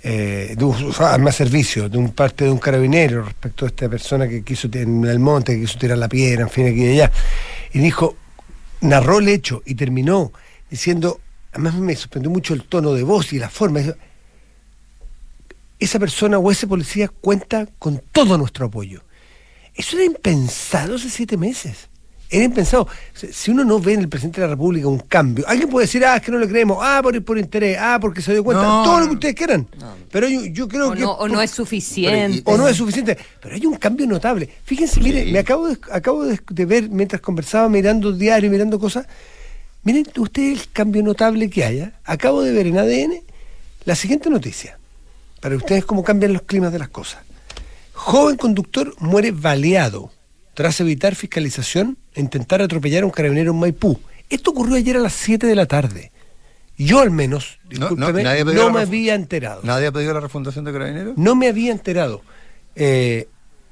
[0.04, 3.90] eh, de un arma de servicio, de un parte de un carabinero respecto a esta
[3.90, 6.92] persona que quiso en el monte, que quiso tirar la piedra, en fin, aquí y
[6.94, 7.12] allá.
[7.74, 8.16] Y dijo,
[8.82, 10.32] narró el hecho y terminó
[10.70, 11.20] diciendo,
[11.52, 13.82] además me sorprendió mucho el tono de voz y la forma
[15.82, 19.04] esa persona o ese policía cuenta con todo nuestro apoyo.
[19.74, 21.90] Eso era impensado hace siete meses.
[22.30, 22.88] era impensado.
[23.14, 26.06] Si uno no ve en el presidente de la República un cambio, alguien puede decir,
[26.06, 28.64] ah, es que no le creemos, ah, por, por interés, ah, porque se dio cuenta,
[28.64, 29.68] todo lo que ustedes quieran.
[30.12, 31.00] Pero yo, yo creo que.
[31.00, 32.44] No, o no es suficiente.
[32.46, 33.18] o no es suficiente.
[33.42, 34.48] Pero hay un cambio notable.
[34.64, 39.08] Fíjense, mire, me acabo de, acabo de, ver, mientras conversaba, mirando diario, mirando cosas,
[39.84, 42.00] miren ustedes el cambio notable que haya.
[42.06, 43.14] Acabo de ver en ADN
[43.86, 44.78] la siguiente noticia,
[45.42, 47.24] para ustedes cómo cambian los climas de las cosas.
[47.94, 50.12] Joven conductor muere baleado
[50.54, 54.00] tras evitar fiscalización e intentar atropellar a un carabinero en Maipú.
[54.30, 56.12] Esto ocurrió ayer a las 7 de la tarde.
[56.78, 58.24] Yo al menos, discúlpeme,
[58.54, 59.62] no, me había enterado.
[59.64, 61.18] ¿Nadie ha pedido la refundación de carabineros?
[61.18, 62.22] No me había enterado.
[62.76, 63.28] Eh,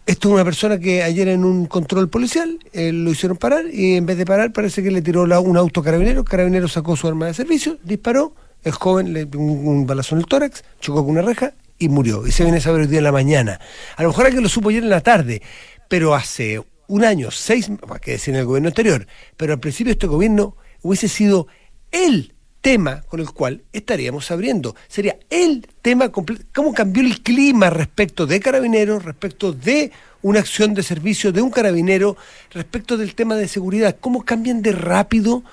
[0.06, 3.96] esto es una persona que ayer en un control policial eh, lo hicieron parar y
[3.96, 6.24] en vez de parar parece que le tiró un auto carabinero.
[6.24, 10.28] Carabinero sacó su arma de servicio, disparó, el joven le un, un balazo en el
[10.28, 12.28] tórax, chocó con una reja y murió.
[12.28, 13.60] Y se viene a saber hoy día en la mañana.
[13.96, 15.42] A lo mejor alguien lo supo ayer en la tarde,
[15.88, 20.08] pero hace un año, seis, que decir en el gobierno anterior, pero al principio este
[20.08, 21.48] gobierno hubiese sido
[21.92, 24.76] el tema con el cual estaríamos abriendo.
[24.88, 26.44] Sería el tema completo.
[26.54, 31.52] ¿Cómo cambió el clima respecto de carabineros, respecto de una acción de servicio de un
[31.52, 32.18] carabinero,
[32.52, 33.96] respecto del tema de seguridad?
[34.00, 35.44] ¿Cómo cambian de rápido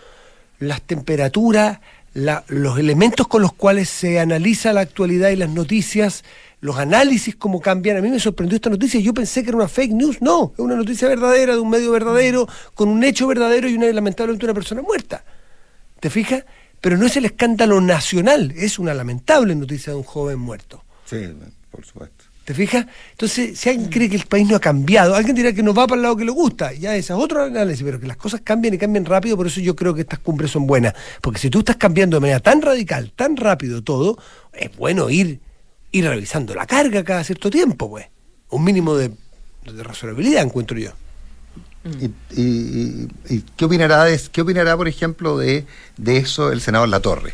[0.59, 1.81] las temperaturas,
[2.17, 6.25] los elementos con los cuales se analiza la actualidad y las noticias?
[6.61, 7.97] los análisis cómo cambian.
[7.97, 8.99] A mí me sorprendió esta noticia.
[9.01, 10.21] Yo pensé que era una fake news.
[10.21, 13.87] No, es una noticia verdadera, de un medio verdadero, con un hecho verdadero y una
[13.87, 15.25] lamentablemente una persona muerta.
[16.01, 16.45] ¿Te fijas?
[16.81, 20.85] Pero no es el escándalo nacional, es una lamentable noticia de un joven muerto.
[21.05, 21.17] Sí,
[21.71, 22.26] por supuesto.
[22.47, 22.87] ¿Te fijas?
[23.11, 25.85] Entonces, si alguien cree que el país no ha cambiado, alguien dirá que no va
[25.89, 28.41] para el lado que le gusta, ya ese es otro análisis, pero que las cosas
[28.45, 30.95] cambian y cambian rápido, por eso yo creo que estas cumbres son buenas.
[31.21, 34.17] Porque si tú estás cambiando de manera tan radical, tan rápido todo,
[34.53, 35.41] es bueno ir,
[35.91, 38.07] ir revisando la carga cada cierto tiempo, pues.
[38.51, 39.11] Un mínimo de,
[39.65, 40.93] de razonabilidad, encuentro yo.
[42.31, 43.09] ¿Y,
[43.57, 45.67] qué, opinará qué opinará, por ejemplo, de,
[46.07, 47.33] eso el senador Latorre?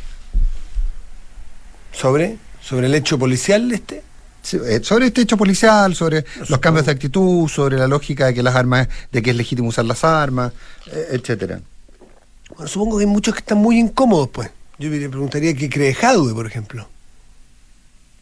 [1.92, 2.38] ¿Sobre?
[2.62, 4.02] ¿Sobre el hecho policial este?
[4.52, 8.42] Eh, sobre este hecho policial, sobre los cambios de actitud, sobre la lógica de que
[8.42, 10.52] las armas, de que es legítimo usar las armas,
[10.86, 11.60] eh, etcétera.
[12.56, 14.50] Bueno, supongo que hay muchos que están muy incómodos, pues.
[14.78, 16.88] Yo le preguntaría qué cree Jadwe, por ejemplo.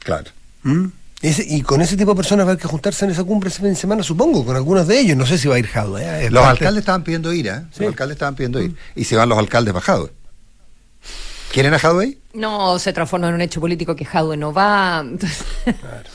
[0.01, 0.31] Claro.
[0.63, 0.87] ¿Mm?
[1.23, 3.59] y con ese tipo de personas va a haber que juntarse en esa cumbre ese
[3.59, 5.19] fin de semana, supongo, con algunos de ellos.
[5.19, 6.27] No sé si va a ir Jadwe.
[6.27, 6.31] ¿eh?
[6.31, 7.63] Los alcaldes estaban pidiendo ir, ¿eh?
[7.77, 8.75] Los alcaldes estaban pidiendo ir.
[8.95, 10.13] Y se van los alcaldes para Jadwe.
[11.53, 12.20] ¿Quieren a Jadwe?
[12.35, 15.05] No, se transforma en un hecho político que Jadwe no va.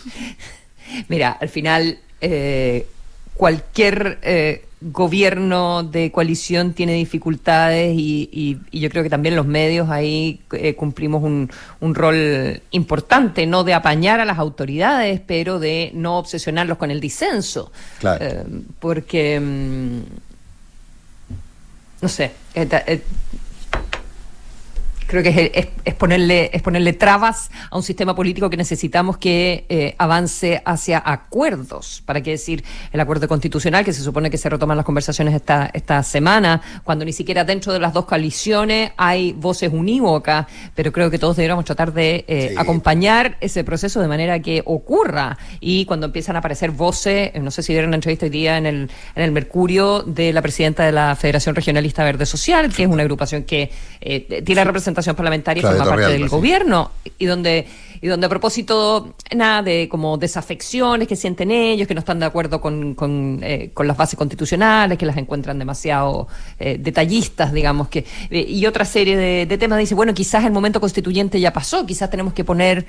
[1.09, 2.87] Mira, al final, eh,
[3.35, 10.41] cualquier eh, gobierno de coalición tiene dificultades y, yo creo que también los medios ahí
[10.51, 11.49] eh, cumplimos un,
[11.79, 16.99] un, rol importante, no de apañar a las autoridades, pero de no obsesionarlos con el
[16.99, 17.71] disenso.
[17.99, 18.23] Claro.
[18.23, 18.43] Eh,
[18.79, 19.99] porque, mm,
[22.01, 22.31] no sé,
[25.21, 29.95] creo que es, ponerle, es ponerle trabas a un sistema político que necesitamos que eh,
[29.97, 32.01] avance hacia acuerdos.
[32.05, 35.69] ¿Para qué decir el acuerdo constitucional, que se supone que se retoman las conversaciones esta,
[35.73, 41.09] esta semana, cuando ni siquiera dentro de las dos coaliciones hay voces unívocas, pero creo
[41.09, 45.37] que todos deberíamos tratar de eh, acompañar ese proceso de manera que ocurra.
[45.59, 48.65] Y cuando empiezan a aparecer voces, no sé si vieron una entrevista hoy día en
[48.65, 52.89] el, en el Mercurio de la presidenta de la Federación Regionalista Verde Social, que es
[52.89, 57.67] una agrupación que eh, tiene representación parlamentaria y forma parte del gobierno y donde
[58.01, 62.25] y donde a propósito nada de como desafecciones que sienten ellos que no están de
[62.25, 66.27] acuerdo con, con, eh, las bases constitucionales que las encuentran demasiado
[66.59, 70.51] eh, detallistas digamos que eh, y otra serie de, de, temas dice bueno quizás el
[70.51, 72.85] momento constituyente ya pasó quizás tenemos que poner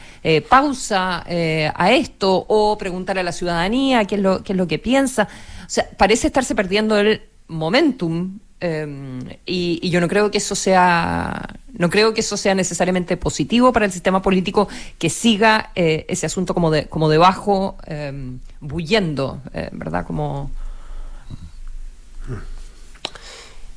[0.48, 4.79] pausa a esto o preguntar a la ciudadanía qué es lo qué es lo que
[4.79, 5.29] piensa.
[5.66, 11.46] O sea parece estarse perdiendo el momentum Em, y, yo no creo que eso sea
[11.76, 14.66] no creo que eso sea necesariamente positivo para el sistema político
[14.98, 20.50] que siga eh, ese asunto como de como debajo eh, bullendo eh, verdad como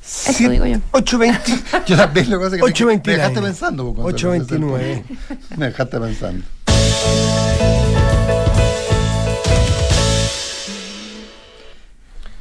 [0.02, 0.78] eso digo yo.
[0.92, 5.02] 8.20 yo también lo que pasa es que me, me dejaste pensando 8.29
[5.58, 6.44] me dejaste pensando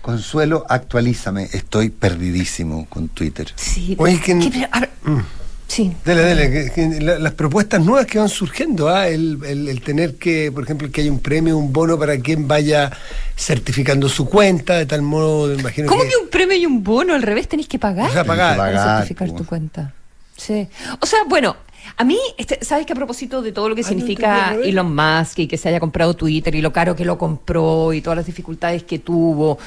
[0.10, 1.48] Consuelo, actualízame.
[1.54, 3.54] Estoy perdidísimo con Twitter.
[3.56, 5.22] Sí, Oye, que, mm.
[5.68, 5.94] sí.
[6.04, 9.08] Dele, dele, las propuestas nuevas que van surgiendo, ¿ah?
[9.08, 12.92] el, tener que, por ejemplo, que haya un premio, un bono para quien vaya
[13.38, 17.14] certificando su cuenta, de tal modo, imagino ¿Cómo que, un premio y un bono?
[17.14, 18.10] Al revés, tenéis que pagar.
[18.10, 18.58] O sea, pagar.
[18.58, 19.94] Para certificar tu cuenta.
[20.38, 20.68] Sí.
[21.02, 21.56] O sea, bueno,
[21.98, 25.48] a mí, este, ¿sabes que a propósito de todo lo que significa Elon Musk y
[25.48, 28.84] que se haya comprado Twitter y lo caro que lo compró y todas las dificultades
[28.86, 29.60] que tuvo?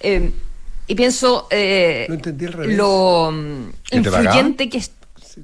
[0.00, 0.30] Eh,
[0.86, 2.76] y pienso eh, Lo entendí al revés.
[2.76, 4.90] lo mm, ¿Que influyente que es.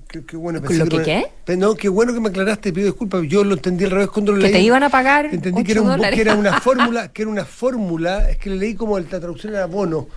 [0.09, 1.03] Qué, qué bueno, ¿Lo que
[1.47, 1.57] qué?
[1.57, 3.23] No, qué bueno que me aclaraste, pido disculpas.
[3.29, 4.53] Yo lo entendí al revés cuando lo Que leí.
[4.53, 7.45] te iban a pagar Entendí que era, un- que era una fórmula, que era una
[7.45, 10.09] fórmula, es que le leí como la traducción era bono,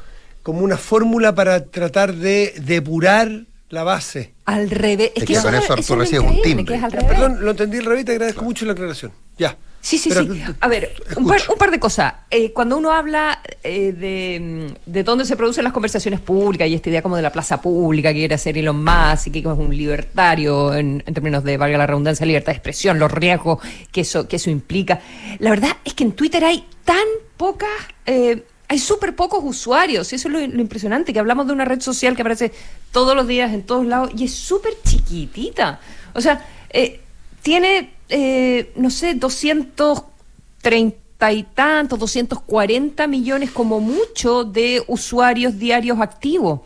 [0.41, 3.29] como una fórmula para tratar de depurar
[3.69, 4.33] la base.
[4.45, 5.11] Al revés.
[5.15, 6.65] Es Es que, que eso, con es- eso eso recibes un timbre.
[6.65, 9.11] que perdón, lo entendí al revés, te agradezco mucho la aclaración.
[9.37, 9.55] Ya.
[9.81, 10.43] Sí, sí, Pero, sí.
[10.59, 12.13] A ver, un par, un par de cosas.
[12.29, 16.73] Eh, cuando uno habla eh, de, mm, de dónde se producen las conversaciones públicas y
[16.73, 19.45] esta idea como de la plaza pública que quiere hacer Elon Musk y que es
[19.45, 23.59] un libertario en, en términos de, valga la redundancia, libertad de expresión, los riesgos
[23.91, 24.99] que eso, que eso implica.
[25.39, 27.05] La verdad es que en Twitter hay tan
[27.37, 27.69] pocas...
[28.05, 31.65] eh, hay súper pocos usuarios, y eso es lo, lo impresionante, que hablamos de una
[31.65, 32.51] red social que aparece
[32.91, 35.79] todos los días en todos lados y es súper chiquitita.
[36.13, 36.99] O sea, eh,
[37.41, 46.61] tiene, eh, no sé, 230 y tantos, 240 millones como mucho de usuarios diarios activos.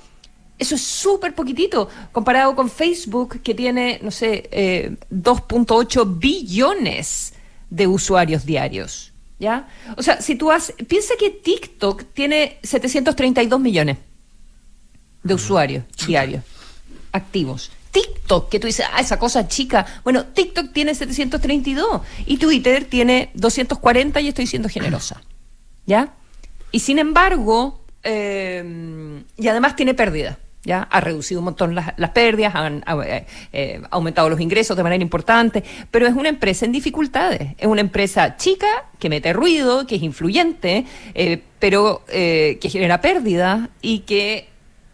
[0.60, 7.34] Eso es súper poquitito comparado con Facebook, que tiene, no sé, eh, 2.8 billones
[7.70, 9.12] de usuarios diarios.
[9.40, 9.68] ¿Ya?
[9.98, 10.76] O sea, si tú haces.
[10.88, 13.98] Piensa que TikTok tiene 732 millones
[15.24, 16.44] de usuarios diarios
[17.12, 17.72] activos.
[17.94, 19.86] TikTok, que tú dices, ah, esa cosa chica.
[20.04, 25.22] Bueno, TikTok tiene 732 y Twitter tiene 240 y estoy siendo generosa.
[25.86, 26.14] ¿Ya?
[26.72, 30.40] Y sin embargo, eh, y además tiene pérdida.
[30.66, 30.88] ¿Ya?
[30.90, 34.82] Ha reducido un montón las, las pérdidas, han ha, eh, eh, aumentado los ingresos de
[34.82, 37.54] manera importante, pero es una empresa en dificultades.
[37.58, 43.70] Es una empresa chica que mete ruido, que es influyente, eh, pero que genera pérdida
[43.82, 44.53] y que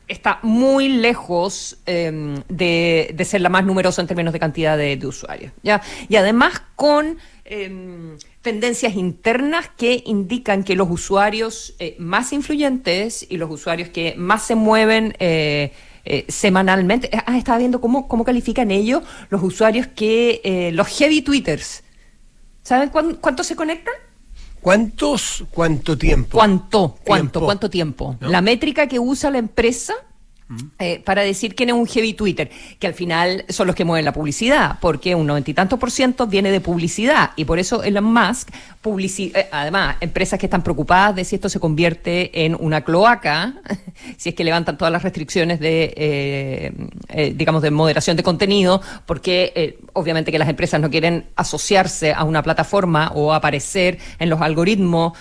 [0.09, 4.99] está muy lejos eh, de, de ser la más numerosa en términos de cantidad de,
[5.07, 5.53] usuarios.
[5.63, 5.81] ¿ya?
[6.09, 13.37] Y además con eh, tendencias internas que indican que los usuarios eh, más influyentes y
[13.37, 15.71] los usuarios que más se mueven eh,
[16.05, 21.83] eh, semanalmente, ah, estaba viendo cómo, cómo califican ellos los usuarios que, los heavy twitters.
[22.63, 23.93] ¿Saben cuán- cuánto se conectan?
[24.61, 26.37] ¿Cuántos, cuánto tiempo?
[26.37, 26.97] ¿Cuánto?
[27.05, 27.41] ¿Cuánto?
[27.41, 28.17] ¿Cuánto tiempo?
[28.19, 28.29] ¿No?
[28.29, 29.93] La métrica que usa la empresa
[30.79, 34.05] eh, para decir quién es un heavy Twitter, que al final son los que mueven
[34.05, 37.83] la publicidad, porque un noventa y tantos por ciento viene de publicidad y por eso
[37.83, 38.49] Elon Musk,
[38.81, 43.55] publici eh, además, empresas que están preocupadas de si esto se convierte en una cloaca,
[44.17, 46.73] si es que levantan todas las restricciones de, eh,
[47.09, 52.13] eh, digamos, de moderación de contenido, porque eh, obviamente que las empresas no quieren asociarse
[52.13, 55.17] a una plataforma o aparecer en los algoritmos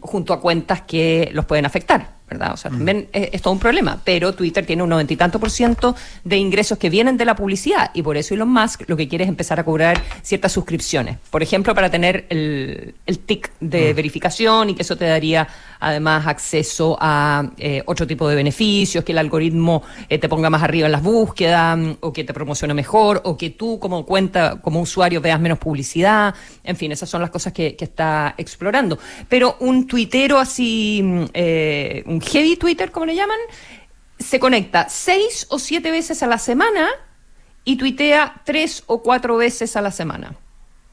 [0.00, 2.19] junto a cuentas que los pueden afectar.
[2.30, 2.52] ¿Verdad?
[2.54, 5.38] O sea, también es, es todo un problema, pero Twitter tiene un noventa y tanto
[5.40, 8.96] por ciento de ingresos que vienen de la publicidad y por eso Elon Musk lo
[8.96, 11.18] que quiere es empezar a cobrar ciertas suscripciones.
[11.30, 15.48] Por ejemplo, para tener el, el tick de verificación y que eso te daría
[15.80, 20.62] además acceso a eh, otro tipo de beneficios, que el algoritmo eh, te ponga más
[20.62, 24.60] arriba en las búsquedas mm, o que te promocione mejor o que tú como cuenta,
[24.60, 26.34] como usuario veas menos publicidad.
[26.62, 28.98] En fin, esas son las cosas que, que está explorando.
[29.28, 33.38] Pero un tuitero así, mm, eh, un heavy Twitter, como le llaman,
[34.18, 36.88] se conecta seis o siete veces a la semana
[37.64, 40.34] y tuitea tres o cuatro veces a la semana.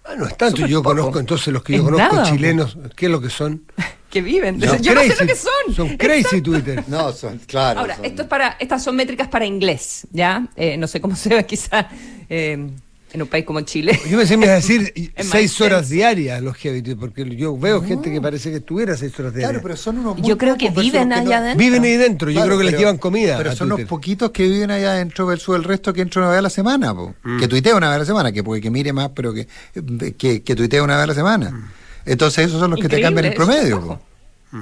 [0.06, 0.96] Ah, no es tanto, yo poco.
[0.96, 3.64] conozco, entonces los que yo Es conozco nada, chilenos, ¿qué es lo que son?
[4.10, 4.62] Que viven.
[4.62, 5.76] Son Yo no sé lo que son.
[5.76, 6.52] Son crazy Exacto.
[6.52, 6.82] Twitter.
[6.88, 7.82] No, son, claro.
[7.82, 10.48] Ahora, son- esto es para, estas son métricas para inglés, ¿ya?
[10.56, 11.90] Eh, no sé cómo se ve quizá
[12.30, 12.70] eh,
[13.14, 14.00] en un país como Chile.
[14.10, 17.82] Yo pensé me ibas a decir seis horas diarias los heavy, Twitter, porque yo veo
[17.82, 19.52] gente que parece que estuviera seis horas diarias.
[19.52, 21.58] Claro, pero son unos muy Yo creo que viven los allá adentro.
[21.60, 23.38] Viven ahí dentro, yo Claro, creo que les llevan comida.
[23.38, 23.76] Pero son Twitter.
[23.86, 26.50] unos poquitos que viven allá adentro versus el resto que entra una vez a la
[26.50, 27.16] semana, po.
[27.40, 29.48] que tuitea una vez a la semana, que puede que mire más, pero que,
[30.18, 31.72] que, que tuitea una vez a la semana.
[32.06, 34.02] Entonces esos son los que te cambian el eso, promedio.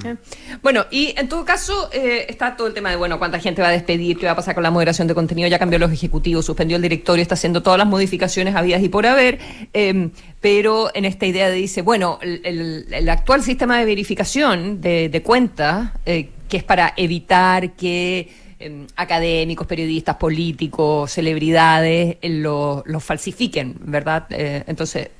[0.04, 0.16] Eh,
[0.62, 3.68] Bueno, y en todo caso eh, está todo el tema de, bueno, cuánta gente va
[3.68, 6.44] a despedir, qué va a pasar con la moderación de contenido, ya cambió los ejecutivos,
[6.44, 9.38] suspendió el directorio, está haciendo todas las modificaciones habidas y por haber,
[9.72, 15.22] eh, pero en esta idea de dice, bueno, el, actual sistema de verificación de, de
[15.22, 23.00] cuentas, eh, que es para evitar que eh, académicos, periodistas, políticos, celebridades eh, lo, lo
[23.00, 24.26] falsifiquen, ¿verdad?
[24.30, 25.10] Entonces,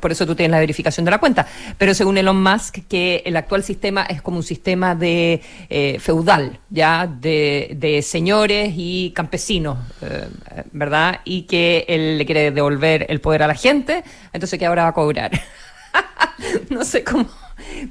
[0.00, 1.46] por, eso tú tienes la verificación de la cuenta.
[1.78, 6.60] Pero según Elon Musk, que el actual sistema es como un sistema de eh, feudal,
[6.70, 7.06] ¿ya?
[7.06, 10.28] De, de señores y campesinos, eh,
[10.72, 11.20] ¿verdad?
[11.24, 14.88] Y que él le quiere devolver el poder a la gente, entonces que ahora va
[14.90, 15.30] a cobrar.
[16.70, 17.26] no sé cómo,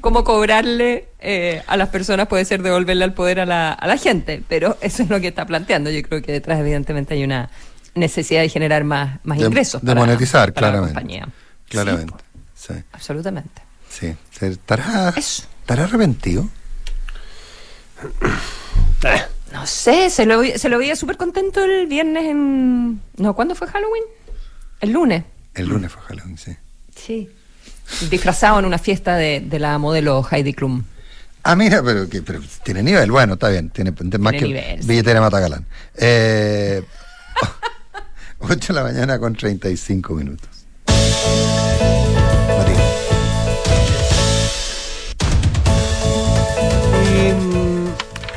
[0.01, 3.97] cómo cobrarle eh, a las personas puede ser devolverle el poder a la, a la
[3.97, 5.89] gente, pero eso es lo que está planteando.
[5.89, 7.49] Yo creo que detrás evidentemente hay una
[7.95, 9.81] necesidad de generar más, más De- ingresos.
[9.81, 10.93] de para- monetizar, para la claramente.
[10.93, 11.27] compañía.
[11.69, 12.13] Claramente.
[12.55, 13.61] Sí, Sí, absolutamente.
[13.89, 14.15] sí.
[14.41, 15.43] ¿Estará, Eso.
[15.61, 16.49] ¿Estará arrepentido?
[19.67, 23.01] sé, se lo, se lo veía súper contento el viernes en...
[23.17, 24.03] No, ¿cuándo fue Halloween?
[24.79, 25.23] El lunes.
[25.53, 26.55] El lunes fue Halloween, sí.
[26.95, 27.29] Sí.
[28.09, 30.83] Disfrazado en una fiesta de, de la modelo Heidi Klum.
[31.43, 34.87] Ah, mira, pero, que, pero tiene nivel, bueno, está bien, tiene, más que nivel, sí.
[34.87, 35.65] billetera Matagalán.
[35.95, 36.83] Eh,
[38.39, 40.49] 8 de la mañana con 35 minutos.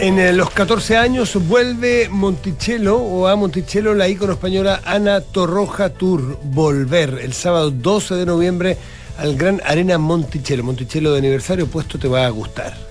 [0.01, 5.91] En eh, los 14 años vuelve Monticello o a Monticello la ícono española Ana Torroja
[5.91, 8.79] Tour Volver el sábado 12 de noviembre
[9.19, 10.65] al Gran Arena Monticello.
[10.65, 12.90] Monticello de aniversario puesto te va a gustar.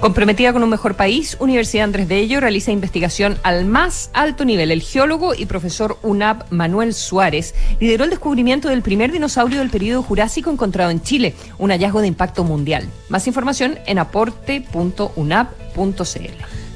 [0.00, 4.70] Comprometida con un mejor país, Universidad Andrés Bello realiza investigación al más alto nivel.
[4.70, 10.04] El geólogo y profesor UNAP Manuel Suárez lideró el descubrimiento del primer dinosaurio del periodo
[10.04, 12.88] Jurásico encontrado en Chile, un hallazgo de impacto mundial.
[13.08, 16.67] Más información en aporte.unap.cl.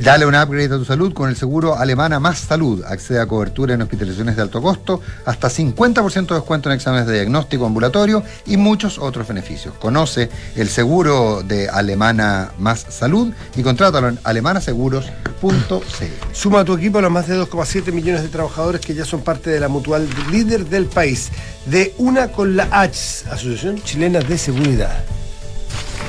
[0.00, 2.82] Dale un upgrade a tu salud con el seguro Alemana Más Salud.
[2.84, 7.14] Accede a cobertura en hospitalizaciones de alto costo, hasta 50% de descuento en exámenes de
[7.14, 9.74] diagnóstico ambulatorio y muchos otros beneficios.
[9.74, 16.04] Conoce el seguro de Alemana Más Salud y contrátalo en alemanaseguros.cl.
[16.32, 19.20] Suma a tu equipo a los más de 2,7 millones de trabajadores que ya son
[19.20, 21.30] parte de la mutual líder del país.
[21.66, 25.04] De una con la H, Asociación Chilena de Seguridad.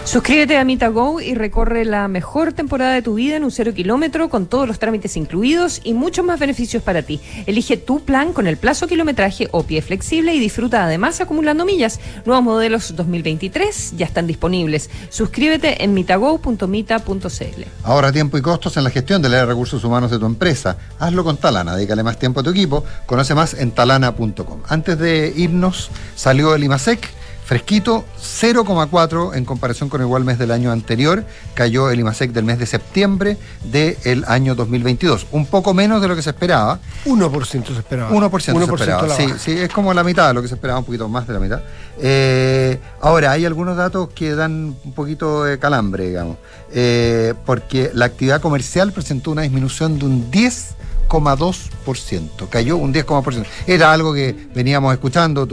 [0.08, 4.30] Suscríbete a MitaGo y recorre la mejor temporada de tu vida en un cero kilómetro
[4.30, 7.20] con todos los trámites incluidos y muchos más beneficios para ti.
[7.46, 12.00] Elige tu plan con el plazo kilometraje o pie flexible y disfruta además acumulando millas.
[12.26, 14.90] Nuevos modelos 2023 ya están disponibles.
[15.10, 17.64] Suscríbete en mitago.mita.cl.
[17.84, 20.78] Ahorra tiempo y costos en la gestión de área de recursos humanos de tu empresa.
[21.00, 22.86] Hazlo con Talana, dedícale más tiempo a tu equipo.
[23.06, 24.62] Conoce más en talana.com.
[24.70, 27.17] Antes de irnos, salió el IMASEC
[27.48, 31.24] fresquito, 0,4 en comparación con el igual mes del año anterior.
[31.54, 35.28] Cayó el IMASEC del mes de septiembre del año 2022.
[35.32, 36.80] Un poco menos de lo que se esperaba.
[37.06, 38.12] 1% se esperaba.
[38.12, 39.16] 1%, se esperaba.
[39.16, 41.34] Sí, sí, es como la mitad de lo que se esperaba, un poquito más de
[41.34, 41.62] la mitad.
[42.00, 46.36] Eh, ahora, hay algunos datos que dan un poquito de calambre, digamos.
[46.74, 50.76] Eh, porque la actividad comercial presentó una disminución de un 10
[51.08, 53.46] 10,2%, cayó un 10,2%.
[53.66, 55.48] Era algo que veníamos escuchando,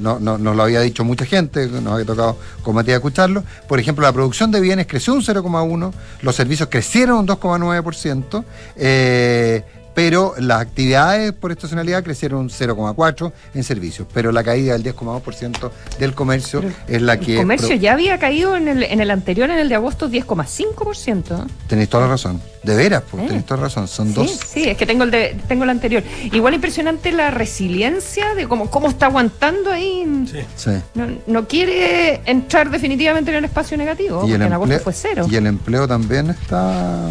[0.00, 3.42] no, no, nos lo había dicho mucha gente, nos había tocado con Matías escucharlo.
[3.68, 8.44] Por ejemplo, la producción de bienes creció un 0,1%, los servicios crecieron un 2,9%.
[8.76, 9.64] Eh,
[10.00, 15.70] pero las actividades por estacionalidad crecieron un 0,4% en servicios, pero la caída del 10,2%
[15.98, 17.34] del comercio es la que...
[17.34, 21.46] El comercio ya había caído en el, en el anterior, en el de agosto, 10,5%.
[21.68, 22.40] Tenéis toda la razón.
[22.62, 23.88] De veras, pues, tenéis toda la razón.
[23.88, 24.30] Son sí, dos.
[24.30, 26.02] Sí, es que tengo el, de, tengo el anterior.
[26.32, 30.06] Igual impresionante la resiliencia de cómo, cómo está aguantando ahí.
[30.30, 30.40] Sí.
[30.56, 30.70] Sí.
[30.94, 35.26] No, no quiere entrar definitivamente en el espacio negativo, porque en agosto fue cero.
[35.30, 37.10] Y el empleo también está...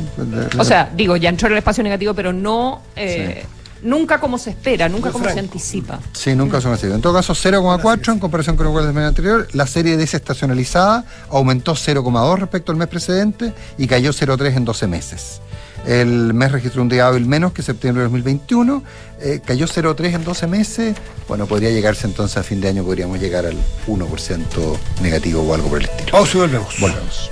[0.58, 2.79] O sea, digo, ya entró en el espacio negativo, pero no...
[2.96, 3.46] Eh,
[3.82, 6.00] Nunca como se espera, nunca Muy como se anticipa.
[6.12, 6.88] Sí, nunca son así.
[6.88, 9.48] En todo caso, 0,4 en comparación con el igual del mes anterior.
[9.54, 15.42] La serie desestacionalizada aumentó 0,2 respecto al mes precedente y cayó 0,3 en 12 meses.
[15.88, 18.84] El mes registró un día hábil menos que septiembre de 2021,
[19.22, 20.98] eh, cayó 0,3 en 12 meses.
[21.30, 23.56] Bueno, podría llegarse entonces a fin de año, podríamos llegar al
[23.88, 26.12] 1% negativo o algo por el estilo.
[26.12, 26.76] Pausa y volvemos.
[26.82, 27.32] Volvemos.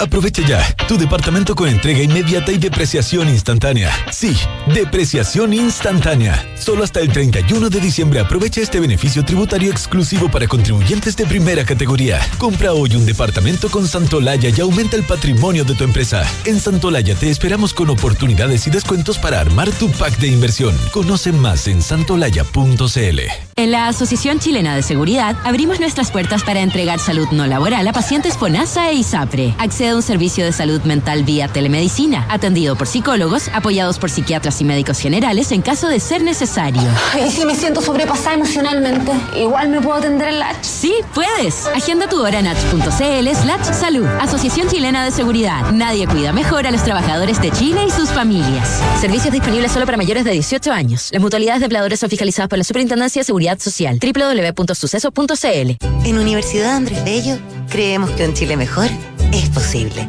[0.00, 3.92] Aprovecha ya tu departamento con entrega inmediata y depreciación instantánea.
[4.10, 4.34] Sí,
[4.72, 6.42] depreciación instantánea.
[6.56, 11.66] Solo hasta el 31 de diciembre aprovecha este beneficio tributario exclusivo para contribuyentes de primera
[11.66, 12.18] categoría.
[12.38, 16.24] Compra hoy un departamento con Santolaya y aumenta el patrimonio de tu empresa.
[16.46, 20.74] En Santolaya te esperamos con oportunidades y descuentos para armar tu pack de inversión.
[20.92, 23.20] Conoce más en santolaya.cl.
[23.56, 27.92] En la Asociación Chilena de Seguridad abrimos nuestras puertas para entregar salud no laboral a
[27.92, 29.54] pacientes FONASA e ISAPRE.
[29.58, 34.60] Accede a un servicio de salud mental vía telemedicina, atendido por psicólogos, apoyados por psiquiatras
[34.60, 36.82] y médicos generales en caso de ser necesario.
[37.24, 40.58] Y si me siento sobrepasada emocionalmente, igual me puedo atender en la H.
[40.62, 41.66] Sí, puedes.
[41.66, 44.06] Agenda tu hora en h.cl slash salud.
[44.20, 45.70] Asociación Chilena de Seguridad.
[45.72, 48.80] Nadie cuida mejor a los trabajadores de Chile y sus familias.
[49.00, 51.10] Servicios disponibles solo para mayores de 18 años.
[51.12, 53.98] Las mutualidades de empleadores son fiscalizadas por la Superintendencia de Seguridad Social.
[54.00, 57.38] www.suceso.cl En Universidad Andrés Bello
[57.68, 58.88] creemos que un Chile mejor
[59.32, 60.08] es posible.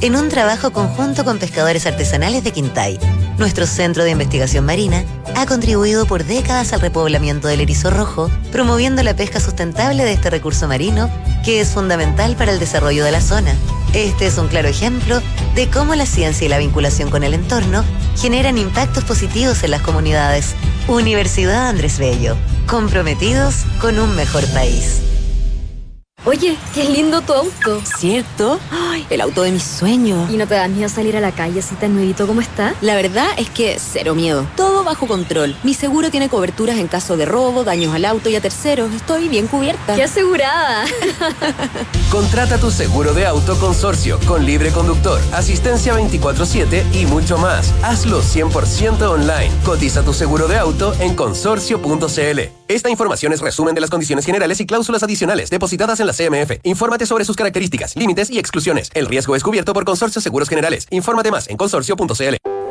[0.00, 2.98] en un trabajo conjunto con pescadores artesanales de Quintay.
[3.38, 5.04] Nuestro centro de investigación marina
[5.36, 10.28] ha contribuido por décadas al repoblamiento del erizo rojo, promoviendo la pesca sustentable de este
[10.28, 11.08] recurso marino
[11.44, 13.54] que es fundamental para el desarrollo de la zona.
[13.94, 15.22] Este es un claro ejemplo
[15.54, 17.84] de cómo la ciencia y la vinculación con el entorno
[18.16, 20.56] generan impactos positivos en las comunidades.
[20.88, 22.36] Universidad Andrés Bello,
[22.66, 25.00] comprometidos con un mejor país.
[26.24, 27.82] Oye, qué lindo tu auto.
[27.98, 28.60] ¿Cierto?
[28.70, 30.30] Ay, el auto de mis sueños.
[30.30, 32.74] ¿Y no te da miedo salir a la calle así tan nuevito como está?
[32.80, 34.46] La verdad es que cero miedo.
[34.56, 35.56] Todo bajo control.
[35.62, 38.92] Mi seguro tiene coberturas en caso de robo, daños al auto y a terceros.
[38.92, 39.94] Estoy bien cubierta.
[39.94, 40.84] ¡Qué asegurada!
[42.10, 47.72] Contrata tu seguro de auto consorcio con libre conductor, asistencia 24-7 y mucho más.
[47.82, 49.50] Hazlo 100% online.
[49.64, 52.40] Cotiza tu seguro de auto en consorcio.cl.
[52.68, 56.58] Esta información es resumen de las condiciones generales y cláusulas adicionales depositadas en la CMF.
[56.64, 58.90] Infórmate sobre sus características, límites y exclusiones.
[58.94, 60.86] El riesgo es cubierto por Consorcio Seguros Generales.
[60.90, 62.51] Infórmate más en consorcio.cl.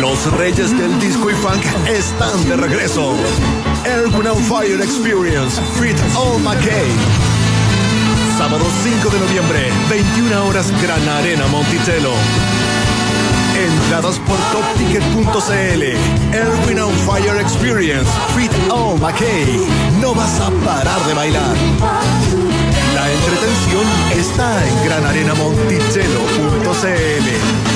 [0.00, 3.14] Los reyes del disco y funk están de regreso.
[3.84, 6.90] Erwin on Fire Experience, Fit All McKay.
[8.36, 12.10] Sábado 5 de noviembre, 21 horas, Gran Arena Monticello.
[13.56, 15.82] Entradas por topticket.cl.
[16.34, 19.66] Erwin on Fire Experience, Fit All McKay.
[20.00, 21.56] No vas a parar de bailar.
[22.94, 27.75] La entretención está en granarenamonticello.cl.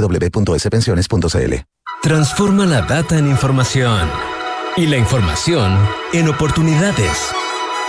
[0.00, 1.54] www.spensiones.cl.
[2.02, 4.08] Transforma la data en información
[4.76, 5.78] y la información
[6.12, 7.30] en oportunidades.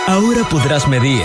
[0.06, 1.22] Ahora podrás medir,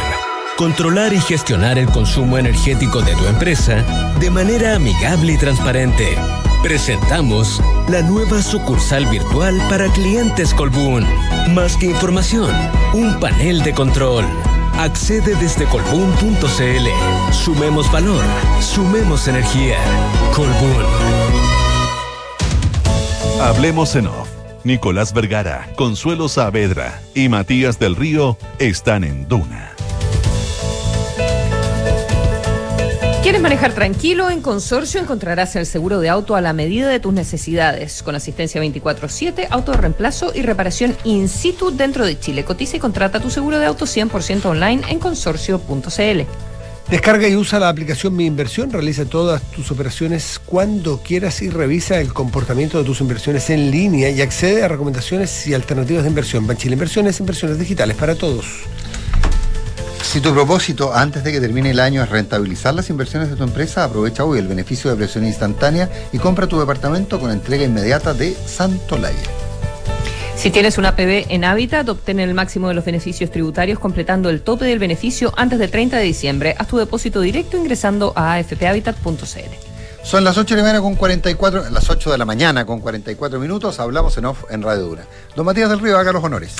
[0.57, 3.83] controlar y gestionar el consumo energético de tu empresa
[4.19, 6.15] de manera amigable y transparente.
[6.63, 11.05] Presentamos la nueva sucursal virtual para clientes Colbún.
[11.53, 12.53] Más que información,
[12.93, 14.25] un panel de control.
[14.78, 17.34] Accede desde colbún.cl.
[17.34, 18.23] Sumemos valor,
[18.61, 19.78] sumemos energía.
[20.36, 20.86] Colbún.
[23.41, 24.30] Hablemos en off.
[24.63, 29.66] Nicolás Vergara, Consuelo Saavedra y Matías del Río están en Duna.
[33.28, 34.30] ¿Quieres manejar tranquilo?
[34.30, 38.63] En Consorcio encontrarás el seguro de auto a la medida de tus necesidades, con asistencia
[38.63, 42.45] 24-7, auto de reemplazo y reparación in situ dentro de Chile.
[42.45, 46.21] Cotiza y contrata tu seguro de auto 100% online en consorcio.cl.
[46.89, 51.99] Descarga y usa la aplicación Mi Inversión, realiza todas tus operaciones cuando quieras y revisa
[51.99, 56.47] el comportamiento de tus inversiones en línea y accede a recomendaciones y alternativas de inversión.
[56.47, 58.45] Banchile Inversiones, inversiones digitales para todos.
[60.08, 63.43] Si tu propósito antes de que termine el año es rentabilizar las inversiones de tu
[63.43, 68.14] empresa, aprovecha hoy el beneficio de presión instantánea y compra tu departamento con entrega inmediata
[68.14, 69.18] de Santolaya.
[70.38, 74.41] Si tienes una APB en Habitat, obtén el máximo de los beneficios tributarios completando el
[74.43, 76.55] tope del beneficio antes del 30 de diciembre.
[76.58, 80.03] Haz tu depósito directo ingresando a afphabitat.cl.
[80.03, 83.41] Son las 8 de la mañana con 44, las 8 de la mañana con 44
[83.41, 85.03] minutos, hablamos en off en Radio Dura.
[85.36, 86.55] Don Matías del Río, haga los honores.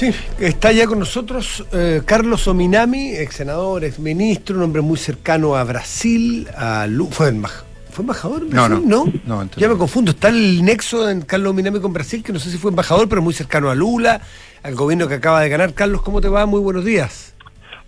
[0.00, 4.96] Sí, está ya con nosotros eh, Carlos Ominami, ex senador, ex ministro, un hombre muy
[4.96, 8.44] cercano a Brasil, a Lu fue, embaj ¿Fue embajador?
[8.46, 8.80] No, no.
[8.80, 9.12] ¿No?
[9.26, 10.12] no ya me confundo.
[10.12, 13.20] Está el nexo en Carlos Ominami con Brasil, que no sé si fue embajador, pero
[13.20, 14.22] muy cercano a Lula,
[14.62, 15.74] al gobierno que acaba de ganar.
[15.74, 16.46] Carlos, ¿cómo te va?
[16.46, 17.34] Muy buenos días.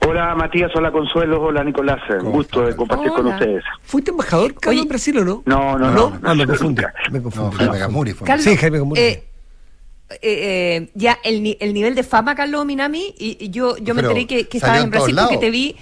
[0.07, 3.65] Hola Matías, hola Consuelo, hola Nicolás, un gusto de compartir con ustedes.
[3.85, 5.43] ¿Fuiste embajador, Carlos, en Brasil o no?
[5.47, 6.19] No, no, no.
[6.23, 6.83] Ah, me confundí.
[7.11, 7.57] Me confundí.
[7.57, 8.27] Jaime Gamuri fue.
[8.27, 9.01] Carlos, Sí, Jaime Gamuri.
[9.01, 9.25] eh,
[10.15, 14.03] eh, eh, ya el, el nivel de fama, Carlos Minami, y, y yo, yo me
[14.03, 15.77] enteré que, que estabas en Brasil porque te vi.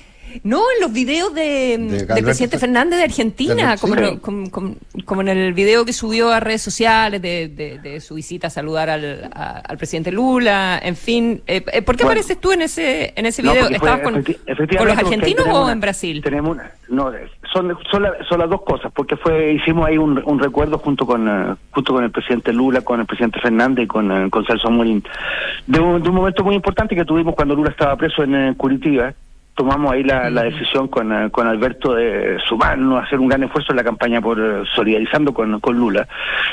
[0.45, 4.01] No, en los videos de, De del presidente Fer- Fernández de Argentina, como, sí.
[4.01, 4.75] en lo- como, como-
[5.05, 8.51] como en el video que subió a redes sociales de, de- de su visita a
[8.51, 11.43] saludar al, a- al presidente Lula, en fin.
[11.47, 12.21] Eh, eh, ¿Por qué Bueno.
[12.21, 13.67] apareces tú en ese, en ese No, video?
[13.67, 16.21] fue ¿Estabas con, con los argentinos o una- en Brasil?
[16.23, 17.13] Tenemos una, no,
[17.53, 21.07] son, son, la- son las dos cosas, porque fue hicimos ahí un, un recuerdo junto
[21.07, 24.45] con eh, junto con el presidente Lula, con el presidente Fernández y con, eh, con
[24.45, 25.03] Celso Morín,
[25.67, 28.55] de un, de un momento muy importante que tuvimos cuando Lula estaba preso en eh,
[28.57, 29.13] Curitiba.
[29.55, 33.73] Tomamos ahí la, la decisión con, eh, con Alberto de sumarnos, hacer un gran esfuerzo
[33.73, 36.09] en la campaña por eh, solidarizando con, con Lula.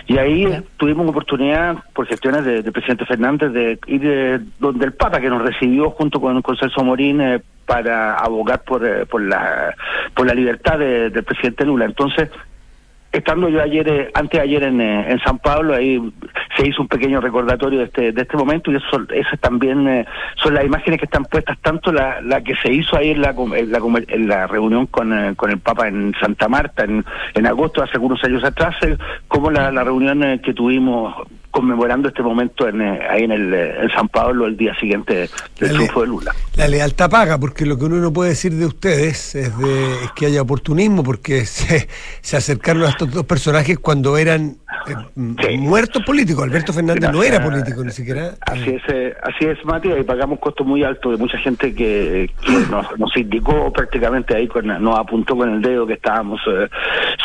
[0.08, 0.46] Y ahí
[0.76, 5.30] tuvimos oportunidad, por gestiones de- del presidente Fernández, de ir eh, donde el Papa, que
[5.30, 9.74] nos recibió junto con, con Celso Morín, eh, para abogar por, eh, por, la,
[10.14, 11.86] por la libertad de- del presidente Lula.
[11.86, 12.30] Entonces,
[13.12, 16.00] estando yo ayer, eh, antes de ayer en, eh, en San Pablo, ahí
[16.56, 20.06] se hizo un pequeño recordatorio de este, de este momento y eso, esas también eh,
[20.36, 23.36] son las imágenes que están puestas, tanto la, la que se hizo ahí en la,
[23.56, 27.04] en la, en la reunión con, eh, con el Papa en Santa Marta en,
[27.34, 28.98] en agosto, hace algunos años atrás, eh,
[29.28, 31.16] como la, la reunión que tuvimos
[31.52, 35.30] conmemorando este momento en, eh, ahí en, el, eh, en San Pablo el día siguiente
[35.60, 36.36] del triunfo de Lula.
[36.56, 40.12] La lealtad paga, porque lo que uno no puede decir de ustedes es, de, es
[40.16, 41.88] que haya oportunismo, porque se,
[42.22, 46.44] se acercaron a estos dos personajes cuando eran eh, muertos políticos.
[46.44, 48.36] Alberto Fernández no era político ni siquiera.
[48.42, 52.30] Así es, eh, así es, Matías, y pagamos costos muy altos de mucha gente que,
[52.42, 56.68] que nos, nos indicó prácticamente ahí, con, nos apuntó con el dedo que estábamos eh,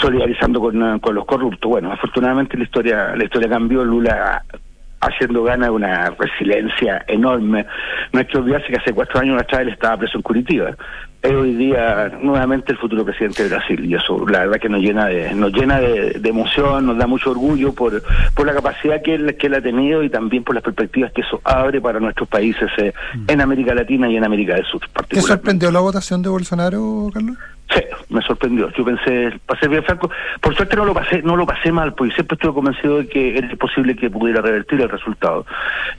[0.01, 1.71] solidarizando con, con los corruptos.
[1.71, 4.12] Bueno, afortunadamente la historia la historia cambió, Lula
[5.01, 7.67] haciendo gana una resiliencia enorme.
[8.13, 10.77] Que olvidarse que hace cuatro años atrás él estaba preso en Curitiba.
[11.23, 14.81] Es hoy día nuevamente el futuro presidente de Brasil y eso la verdad que nos
[14.81, 18.03] llena de nos llena de, de emoción, nos da mucho orgullo por,
[18.35, 21.21] por la capacidad que él, que él ha tenido y también por las perspectivas que
[21.21, 22.93] eso abre para nuestros países eh,
[23.29, 24.81] en América Latina y en América del Sur.
[25.09, 27.37] ¿Te sorprendió la votación de Bolsonaro, Carlos?
[27.75, 28.71] Sí, me sorprendió.
[28.77, 30.11] Yo pensé, pasé bien franco.
[30.41, 33.39] Por suerte no lo pasé, no lo pasé mal, porque siempre estuve convencido de que
[33.39, 35.47] era posible que pudiera revertir el resultado.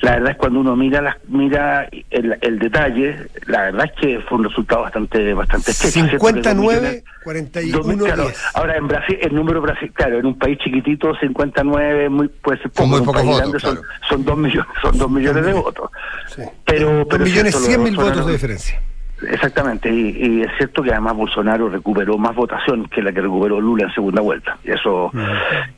[0.02, 4.20] La verdad es cuando uno mira las, mira el, el detalle, la verdad es que
[4.20, 8.44] fue un resultado bastante, bastante dos 59, millones- 41, claro, 10.
[8.56, 12.72] Ahora en Brasil, el número Brasil, claro, en un país chiquitito, 59, muy, puede ser
[12.72, 12.88] poco.
[12.88, 15.54] muy en un pocos país votos, grande son, son dos millones, son dos millones de
[15.54, 15.90] votos.
[16.66, 18.82] Pero, Dos pero millones cierto, cien lo mil Bolsonaro- votos de diferencia.
[19.30, 23.62] Exactamente, y, y es cierto que además Bolsonaro recuperó más votación que la que recuperó
[23.62, 24.58] Lula en segunda vuelta.
[24.66, 25.12] Y eso,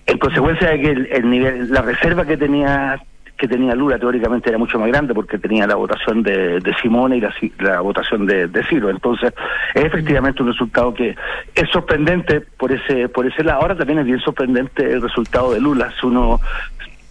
[0.08, 3.00] en consecuencia de que el, el nivel, la reserva que tenía
[3.38, 7.18] que tenía Lula teóricamente era mucho más grande porque tenía la votación de, de Simone
[7.18, 8.90] y la, la votación de, de Ciro.
[8.90, 9.34] Entonces,
[9.74, 11.16] es efectivamente un resultado que
[11.54, 13.62] es sorprendente por ese por ese lado.
[13.62, 15.92] Ahora también es bien sorprendente el resultado de Lula.
[16.00, 16.40] Si uno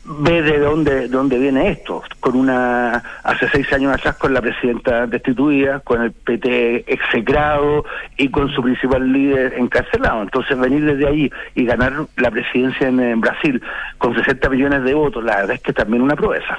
[0.05, 4.42] ve de dónde, de dónde viene esto, con una, hace seis años atrás con la
[4.42, 7.84] presidenta destituida, con el PT execrado
[8.16, 10.22] y con su principal líder encarcelado.
[10.22, 13.62] Entonces venir desde ahí y ganar la presidencia en, en Brasil
[13.98, 16.59] con 60 millones de votos, la verdad es que también una proeza.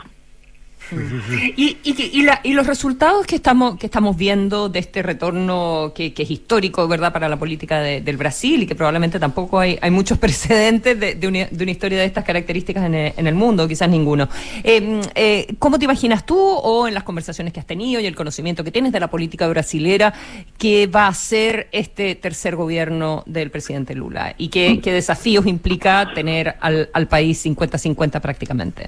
[1.57, 5.01] Y, y, que- y la- y los resultados que estamos que estamos viendo de este
[5.01, 9.59] retorno que, es histórico, ¿verdad?, para la política de- del Brasil y que probablemente tampoco
[9.59, 13.89] hay, muchos precedentes de, una, historia de estas características en el, en el mundo, quizás
[13.89, 14.29] ninguno.
[14.63, 18.15] Eh, eh, ¿Cómo te imaginas tú o en las conversaciones que has tenido y el
[18.15, 20.13] conocimiento que tienes de la política brasilera
[20.57, 26.11] que va a ser este tercer gobierno del presidente Lula y qué, qué desafíos implica
[26.13, 28.87] tener al, al país 50-50 prácticamente?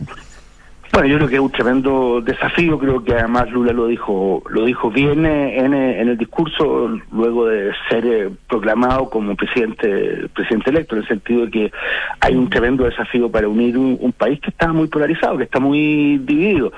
[0.98, 4.66] Bueno, yo creo que es un tremendo desafío, creo que además Lula lo dijo lo
[4.66, 10.96] dijo bien en, en el discurso luego de ser eh, proclamado como presidente presidente electo,
[10.96, 11.72] en el sentido de que
[12.20, 15.60] hay un tremendo desafío para unir un, un país que está muy polarizado, que está
[15.60, 16.74] muy dividido.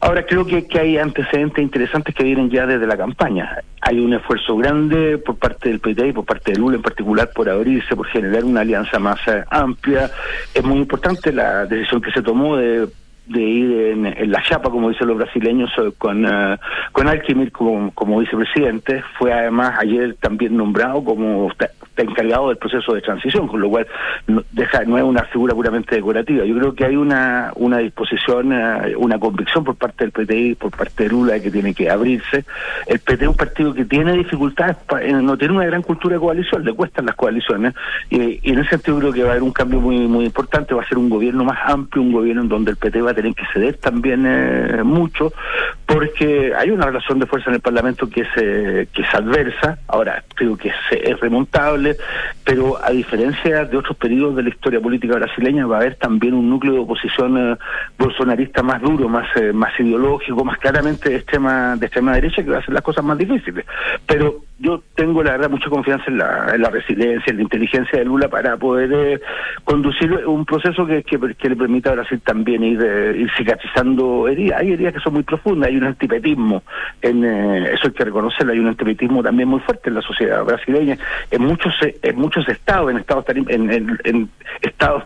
[0.00, 3.58] Ahora creo que, que hay antecedentes interesantes que vienen ya desde la campaña.
[3.82, 7.30] Hay un esfuerzo grande por parte del PT y por parte de Lula en particular
[7.32, 10.10] por abrirse, por generar una alianza más eh, amplia.
[10.52, 12.88] Es muy importante la decisión que se tomó de
[13.26, 16.56] de ir en, la chapa, como dicen los brasileños, eh, con, eh,
[16.92, 19.02] con Alquimir como, como vicepresidente.
[19.18, 23.86] Fue además ayer también nombrado como te- encargado del proceso de transición, con lo cual
[24.26, 26.44] no, deja, no es una figura puramente decorativa.
[26.46, 30.70] Yo creo que hay una, una disposición, eh, una convicción por parte del PTI, por
[30.70, 32.44] parte de Lula, que tiene que abrirse.
[32.86, 34.76] El PT es un partido que tiene dificultades,
[35.22, 37.74] no tiene una gran cultura de coalición, le cuestan las coaliciones,
[38.08, 40.74] y, y en ese sentido creo que va a haber un cambio muy muy importante,
[40.74, 43.14] va a ser un gobierno más amplio, un gobierno en donde el PT va a
[43.20, 45.32] tener que ceder también eh, mucho,
[45.86, 49.78] porque hay una relación de fuerza en el Parlamento que es, eh, que es adversa,
[49.88, 51.96] ahora creo que es, es remontable,
[52.44, 56.34] pero a diferencia de otros periodos de la historia política brasileña, va a haber también
[56.34, 57.56] un núcleo de oposición eh,
[57.98, 62.50] bolsonarista más duro, más eh, más ideológico, más claramente de extrema, de extrema derecha, que
[62.50, 63.64] va a hacer las cosas más difíciles.
[64.06, 67.98] Pero yo tengo la verdad mucha confianza en la, en la resiliencia, en la inteligencia
[67.98, 69.20] de Lula para poder eh,
[69.64, 74.60] conducir un proceso que, le permita a Brasil también ir, eh, ir cicatrizando heridas.
[74.60, 76.62] Hay heridas que son muy profundas, hay un antipetismo,
[77.00, 80.44] en, eh, eso hay que reconocerlo, hay un antipetismo también muy fuerte en la sociedad
[80.44, 80.98] brasileña,
[81.30, 84.30] en muchos eh, en muchos estados, en estados en, en, en
[84.60, 85.04] estados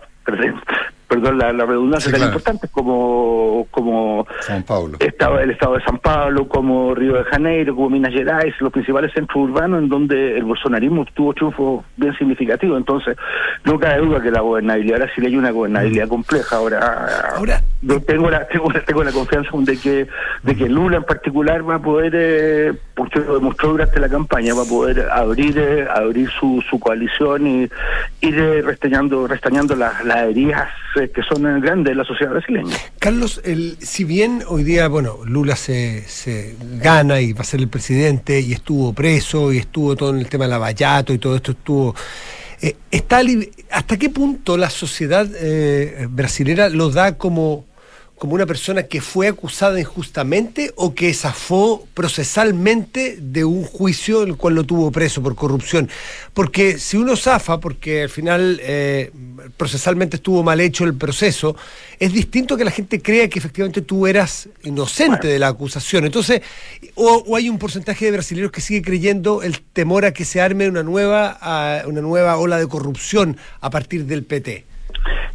[1.09, 2.33] perdón, la, la redundancia Sí, tan claro.
[2.33, 4.97] importantes como como San Paulo.
[5.01, 9.13] estado, el estado de San Pablo, como Río de Janeiro, como Minas Gerais, los principales
[9.13, 12.77] centros urbanos en donde el bolsonarismo obtuvo triunfos bien significativos.
[12.79, 13.17] Entonces,
[13.65, 16.57] no cabe duda que la gobernabilidad brasileña es una gobernabilidad compleja.
[16.57, 20.07] Ahora, Ahora yo tengo la, tengo, la- tengo la confianza de que,
[20.43, 24.55] de que Lula en particular va a poder, eh, porque lo demostró durante la campaña,
[24.55, 27.63] va a poder abrir eh, abrir su, su coalición y
[28.21, 32.77] ir eh, restañando, restañando las, las heridas eh, que son grandes de la sociedad brasileña.
[32.99, 37.61] Carlos, el, si bien hoy día, bueno, Lula se, se gana y va a ser
[37.61, 41.37] el presidente y estuvo preso y estuvo todo en el tema del abayato y todo
[41.37, 41.95] esto estuvo...
[42.61, 43.21] eh, está
[43.71, 47.65] ¿Hasta qué punto la sociedad eh, brasilera lo da como,
[48.19, 54.31] como una persona que fue acusada injustamente o que zafó procesalmente de un juicio en
[54.31, 55.89] el cual lo tuvo preso por corrupción?
[56.33, 59.11] Porque si uno zafa, porque al final eh,
[59.57, 61.57] procesalmente estuvo mal hecho el proceso,
[61.99, 66.05] es distinto que la gente crea que efectivamente tú eras inocente de la acusación.
[66.05, 66.43] Entonces,
[66.95, 70.41] o, o hay un porcentaje de brasileños que sigue creyendo el temor a que se
[70.41, 74.74] arme una nueva, una nueva ola de corrupción a partir del PT.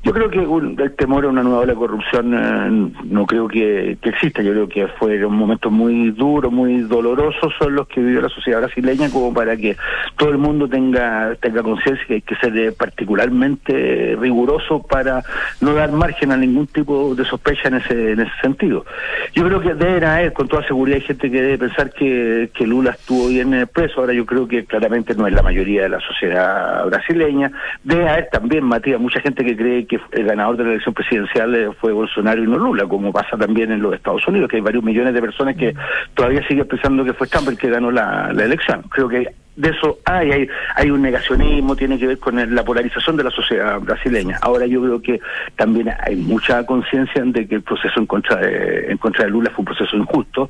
[0.03, 3.47] Yo creo que un- el temor a una nueva ola de corrupción eh, no creo
[3.47, 4.41] que, que exista.
[4.41, 8.29] Yo creo que fue un momento muy duro, muy doloroso son los que vivió la
[8.29, 9.75] sociedad brasileña como para que
[10.17, 15.23] todo el mundo tenga tenga conciencia que hay que ser eh, particularmente riguroso para
[15.61, 18.85] no dar margen a ningún tipo de sospecha en ese en ese sentido.
[19.33, 22.65] Yo creo que deben haber, con toda seguridad, hay gente que debe pensar que, que
[22.65, 23.99] Lula estuvo bien eh, preso.
[24.01, 27.51] Ahora yo creo que claramente no es la mayoría de la sociedad brasileña.
[27.83, 31.55] Debe haber también, Matías, mucha gente que cree que el ganador de la elección presidencial
[31.55, 34.61] eh, fue Bolsonaro y no Lula, como pasa también en los Estados Unidos, que hay
[34.61, 35.73] varios millones de personas que
[36.13, 38.83] todavía siguen pensando que fue Trump el que ganó la, la elección.
[38.89, 39.27] Creo que
[39.59, 43.29] de eso hay, hay, hay un negacionismo, tiene que ver con la polarización de la
[43.29, 44.37] sociedad brasileña.
[44.41, 45.19] Ahora yo creo que
[45.57, 49.49] también hay mucha conciencia de que el proceso en contra de, en contra de Lula
[49.49, 50.49] fue un proceso injusto,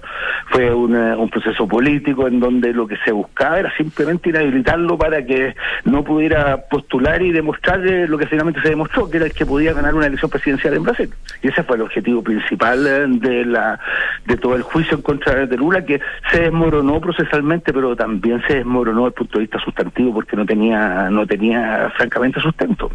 [0.52, 4.96] fue un, eh, un proceso político en donde lo que se buscaba era simplemente inhabilitarlo
[4.96, 5.56] para que
[5.86, 9.46] no pudiera postular y demostrar eh, lo que finalmente se demostró, que era el que
[9.46, 11.10] podía ganar una elección presidencial en Brasil.
[11.42, 13.80] Y ese fue el objetivo principal eh, de la
[14.28, 16.00] de todo el juicio en contra de Lula, que
[16.32, 20.46] se desmoronó procesalmente, pero también se desmoronó desde el punto de vista sustantivo porque no
[20.46, 22.90] tenía no tenía francamente sustento.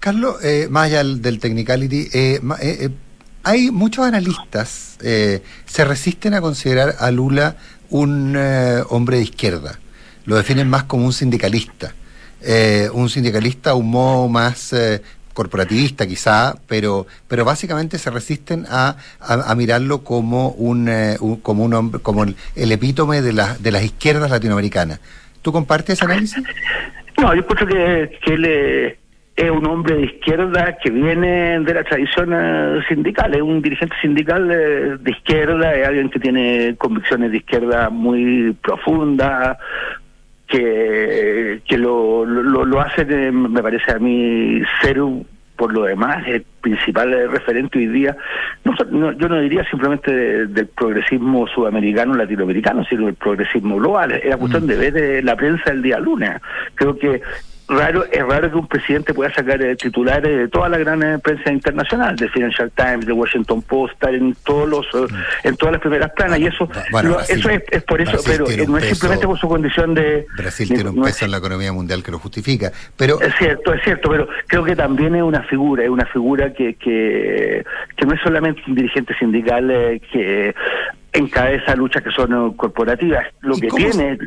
[0.00, 2.88] Carlos, eh, más allá del, technicality, eh, eh, eh,
[3.44, 7.56] hay muchos analistas eh, se resisten a considerar a Lula
[7.90, 9.78] un eh, hombre de izquierda.
[10.24, 11.92] Lo definen más como un sindicalista.
[12.40, 14.74] Eh, un sindicalista un modo más
[15.34, 18.96] corporativista quizá, pero, pero básicamente se resisten a,
[19.56, 20.90] mirarlo como un,
[21.42, 25.00] como un hombre, como el, el epítome de, la- de las izquierdas latinoamericanas.
[25.42, 26.42] ¿Tú compartes ese análisis?
[27.20, 28.98] No, yo creo que, que él eh,
[29.36, 33.94] es un hombre de izquierda que viene de la tradición eh, sindical, es un dirigente
[34.00, 39.56] sindical eh, de izquierda, es alguien que tiene convicciones de izquierda muy profundas,
[40.46, 45.26] que, que lo, lo, lo hace, eh, me parece a mí, ser un-
[45.62, 48.16] por lo demás el principal referente hoy día,
[48.64, 54.10] no, no- yo no diría simplemente de- del progresismo sudamericano, latinoamericano, sino del progresismo global.
[54.10, 56.32] Es la cuestión de ver eh, la prensa el día lunes.
[56.74, 57.22] Creo que
[57.76, 61.18] raro es raro que un presidente pueda sacar eh, titulares de toda la gran eh,
[61.18, 65.14] prensa internacional, de Financial Times, de Washington Post, estar en todos los eh,
[65.44, 68.12] en todas las primeras planas y eso Bueno, lo- Brasil- eso es, es por eso,
[68.12, 71.24] Brasil pero no es simplemente por su condición de Brasil tiene un no es- peso
[71.24, 72.70] en la economía mundial que lo justifica.
[72.96, 76.52] Pero es cierto, es cierto, pero creo que también es una figura, es una figura
[76.52, 77.64] que, que,
[77.96, 80.54] que no es solamente un dirigente sindical eh, que
[81.12, 84.18] encabeza luchas que son eh, corporativas, lo ¿Y que tiene,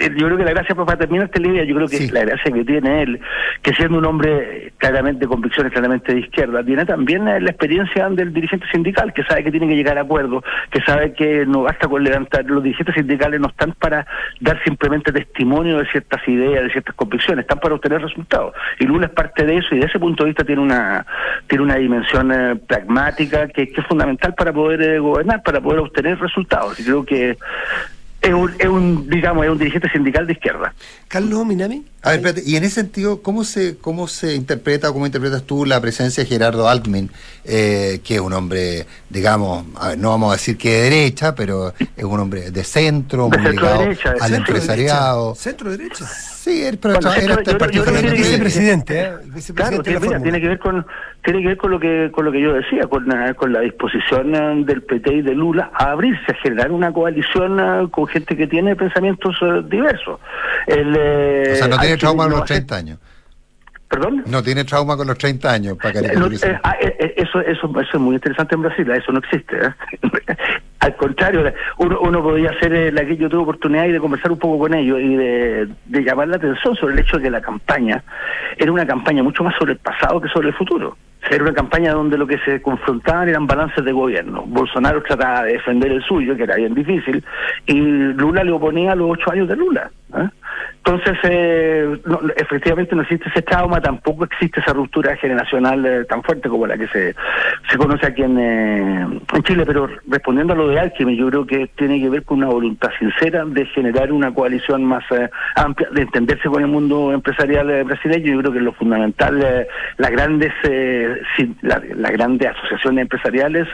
[0.00, 2.50] eh, yo creo que la gracia, para terminar esta idea, yo creo que la gracia
[2.50, 3.20] que tiene él,
[3.60, 8.08] que siendo un hombre claramente, con convicciones claramente de izquierda, tiene también eh, la experiencia
[8.08, 11.62] del dirigente sindical, que sabe que tiene que llegar a acuerdos, que sabe que no
[11.62, 14.06] basta con levantar, los dirigentes sindicales no están para
[14.40, 18.54] dar simplemente testimonio de ciertas ideas, de ciertas convicciones, están para obtener resultados.
[18.78, 21.04] Y Lula es parte de eso y de ese punto de vista tiene una
[21.46, 26.12] tiene una dimensión eh, pragmática que, que, es fundamental para poder gobernar, para poder obtener
[26.12, 26.29] resultados.
[26.78, 27.36] Y creo que
[28.22, 30.74] es un, es un, digamos, es un dirigente sindical de izquierda.
[31.10, 31.84] Carlos Minami.
[32.02, 35.42] A ver, espérate, y en ese sentido, ¿cómo se, cómo se interpreta o cómo interpretas
[35.42, 37.10] tú la presencia de Gerardo Altman,
[37.44, 41.34] eh, que es un hombre, digamos, a ver, no vamos a decir que de derecha,
[41.34, 45.34] pero es un hombre de centro, muy ligado derecha, al empresariado.
[45.34, 46.06] Centro derecha.
[46.06, 49.02] Sí, él, pero Bueno, era el yo- partido yo tiene que- Vicepresidente, ¿eh?
[49.02, 50.86] Claro, Vicepresidente tiene, mira, que ver con
[51.22, 53.60] tiene que ver con lo que con lo que yo decía, con, eh, con la
[53.60, 58.38] disposición eh, del PT y de Lula a abrirse, a generar una coalición con gente
[58.38, 59.36] que tiene pensamientos
[59.68, 60.18] diversos.
[60.66, 62.98] El, eh, O sea, no tiene trauma con los lo hacen- 30 años.
[63.88, 64.22] ¿Perdón?
[64.26, 67.40] No tiene trauma con los 30 años, para Eh, no, eh, ah, eh, eh, eso,
[67.40, 69.56] eso, eso es muy interesante en Brasil, eso no existe.
[69.56, 69.70] ¿eh?
[70.78, 74.38] Al contrario, uno, uno podría hacer la que yo tuve oportunidad y de conversar un
[74.38, 77.40] poco con ellos y de, de llamar la atención sobre el hecho de que la
[77.42, 78.02] campaña
[78.56, 80.96] era una campaña mucho más sobre el pasado que sobre el futuro.
[81.28, 84.42] Era una campaña donde lo que se confrontaban eran balances de gobierno.
[84.46, 87.22] Bolsonaro trataba de defender el suyo, que era bien difícil,
[87.66, 89.90] y Lula le oponía a los ocho años de Lula.
[90.16, 90.28] ¿eh?
[90.82, 96.22] Entonces, eh, no, efectivamente no existe ese trauma, tampoco existe esa ruptura generacional eh, tan
[96.22, 97.14] fuerte como la que se,
[97.70, 99.00] se conoce aquí en, eh,
[99.34, 99.64] en Chile.
[99.66, 102.88] Pero respondiendo a lo de Alchemy, yo creo que tiene que ver con una voluntad
[102.98, 107.82] sincera de generar una coalición más eh, amplia, de entenderse con el mundo empresarial eh,
[107.84, 108.32] brasileño.
[108.34, 109.66] Yo creo que lo fundamental,
[109.98, 110.52] las grandes
[111.36, 113.68] si- la- las grandes asociaciones empresariales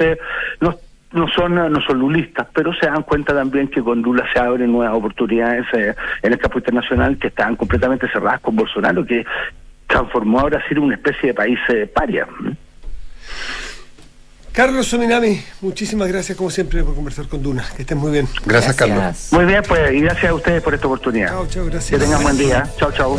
[0.61, 0.75] no
[1.13, 4.73] no son no son lulistas, pero se dan cuenta también que con Lula se abren
[4.73, 9.25] nuevas oportunidades eh, en el campo internacional que estaban completamente cerradas con Bolsonaro, que
[9.87, 12.27] transformó a Brasil en una especie de país eh, paria.
[14.57, 17.63] Carlos Sominami, muchísimas gracias como siempre por conversar con Duna.
[17.77, 18.27] Que estés muy bien.
[18.47, 19.29] Gracias, Carlos.
[19.33, 21.29] Muy bien, pues, y gracias a ustedes por esta oportunidad.
[21.29, 21.91] Chao, chao, gracias.
[21.91, 22.67] Que tengan buen día.
[22.79, 23.19] Chao, chao.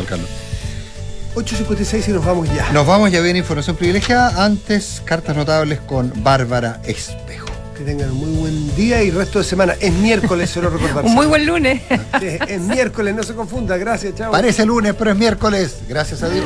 [1.35, 2.71] 8.56 y nos vamos ya.
[2.71, 4.43] Nos vamos, ya viene información privilegiada.
[4.43, 7.56] Antes, cartas notables con Bárbara Espejo.
[7.77, 9.75] Que tengan un muy buen día y resto de semana.
[9.79, 11.05] Es miércoles, solo recordar.
[11.05, 11.81] Un muy buen lunes.
[12.21, 13.77] Es, es miércoles, no se confunda.
[13.77, 14.31] Gracias, chao.
[14.31, 15.77] Parece lunes, pero es miércoles.
[15.87, 16.45] Gracias a Dios.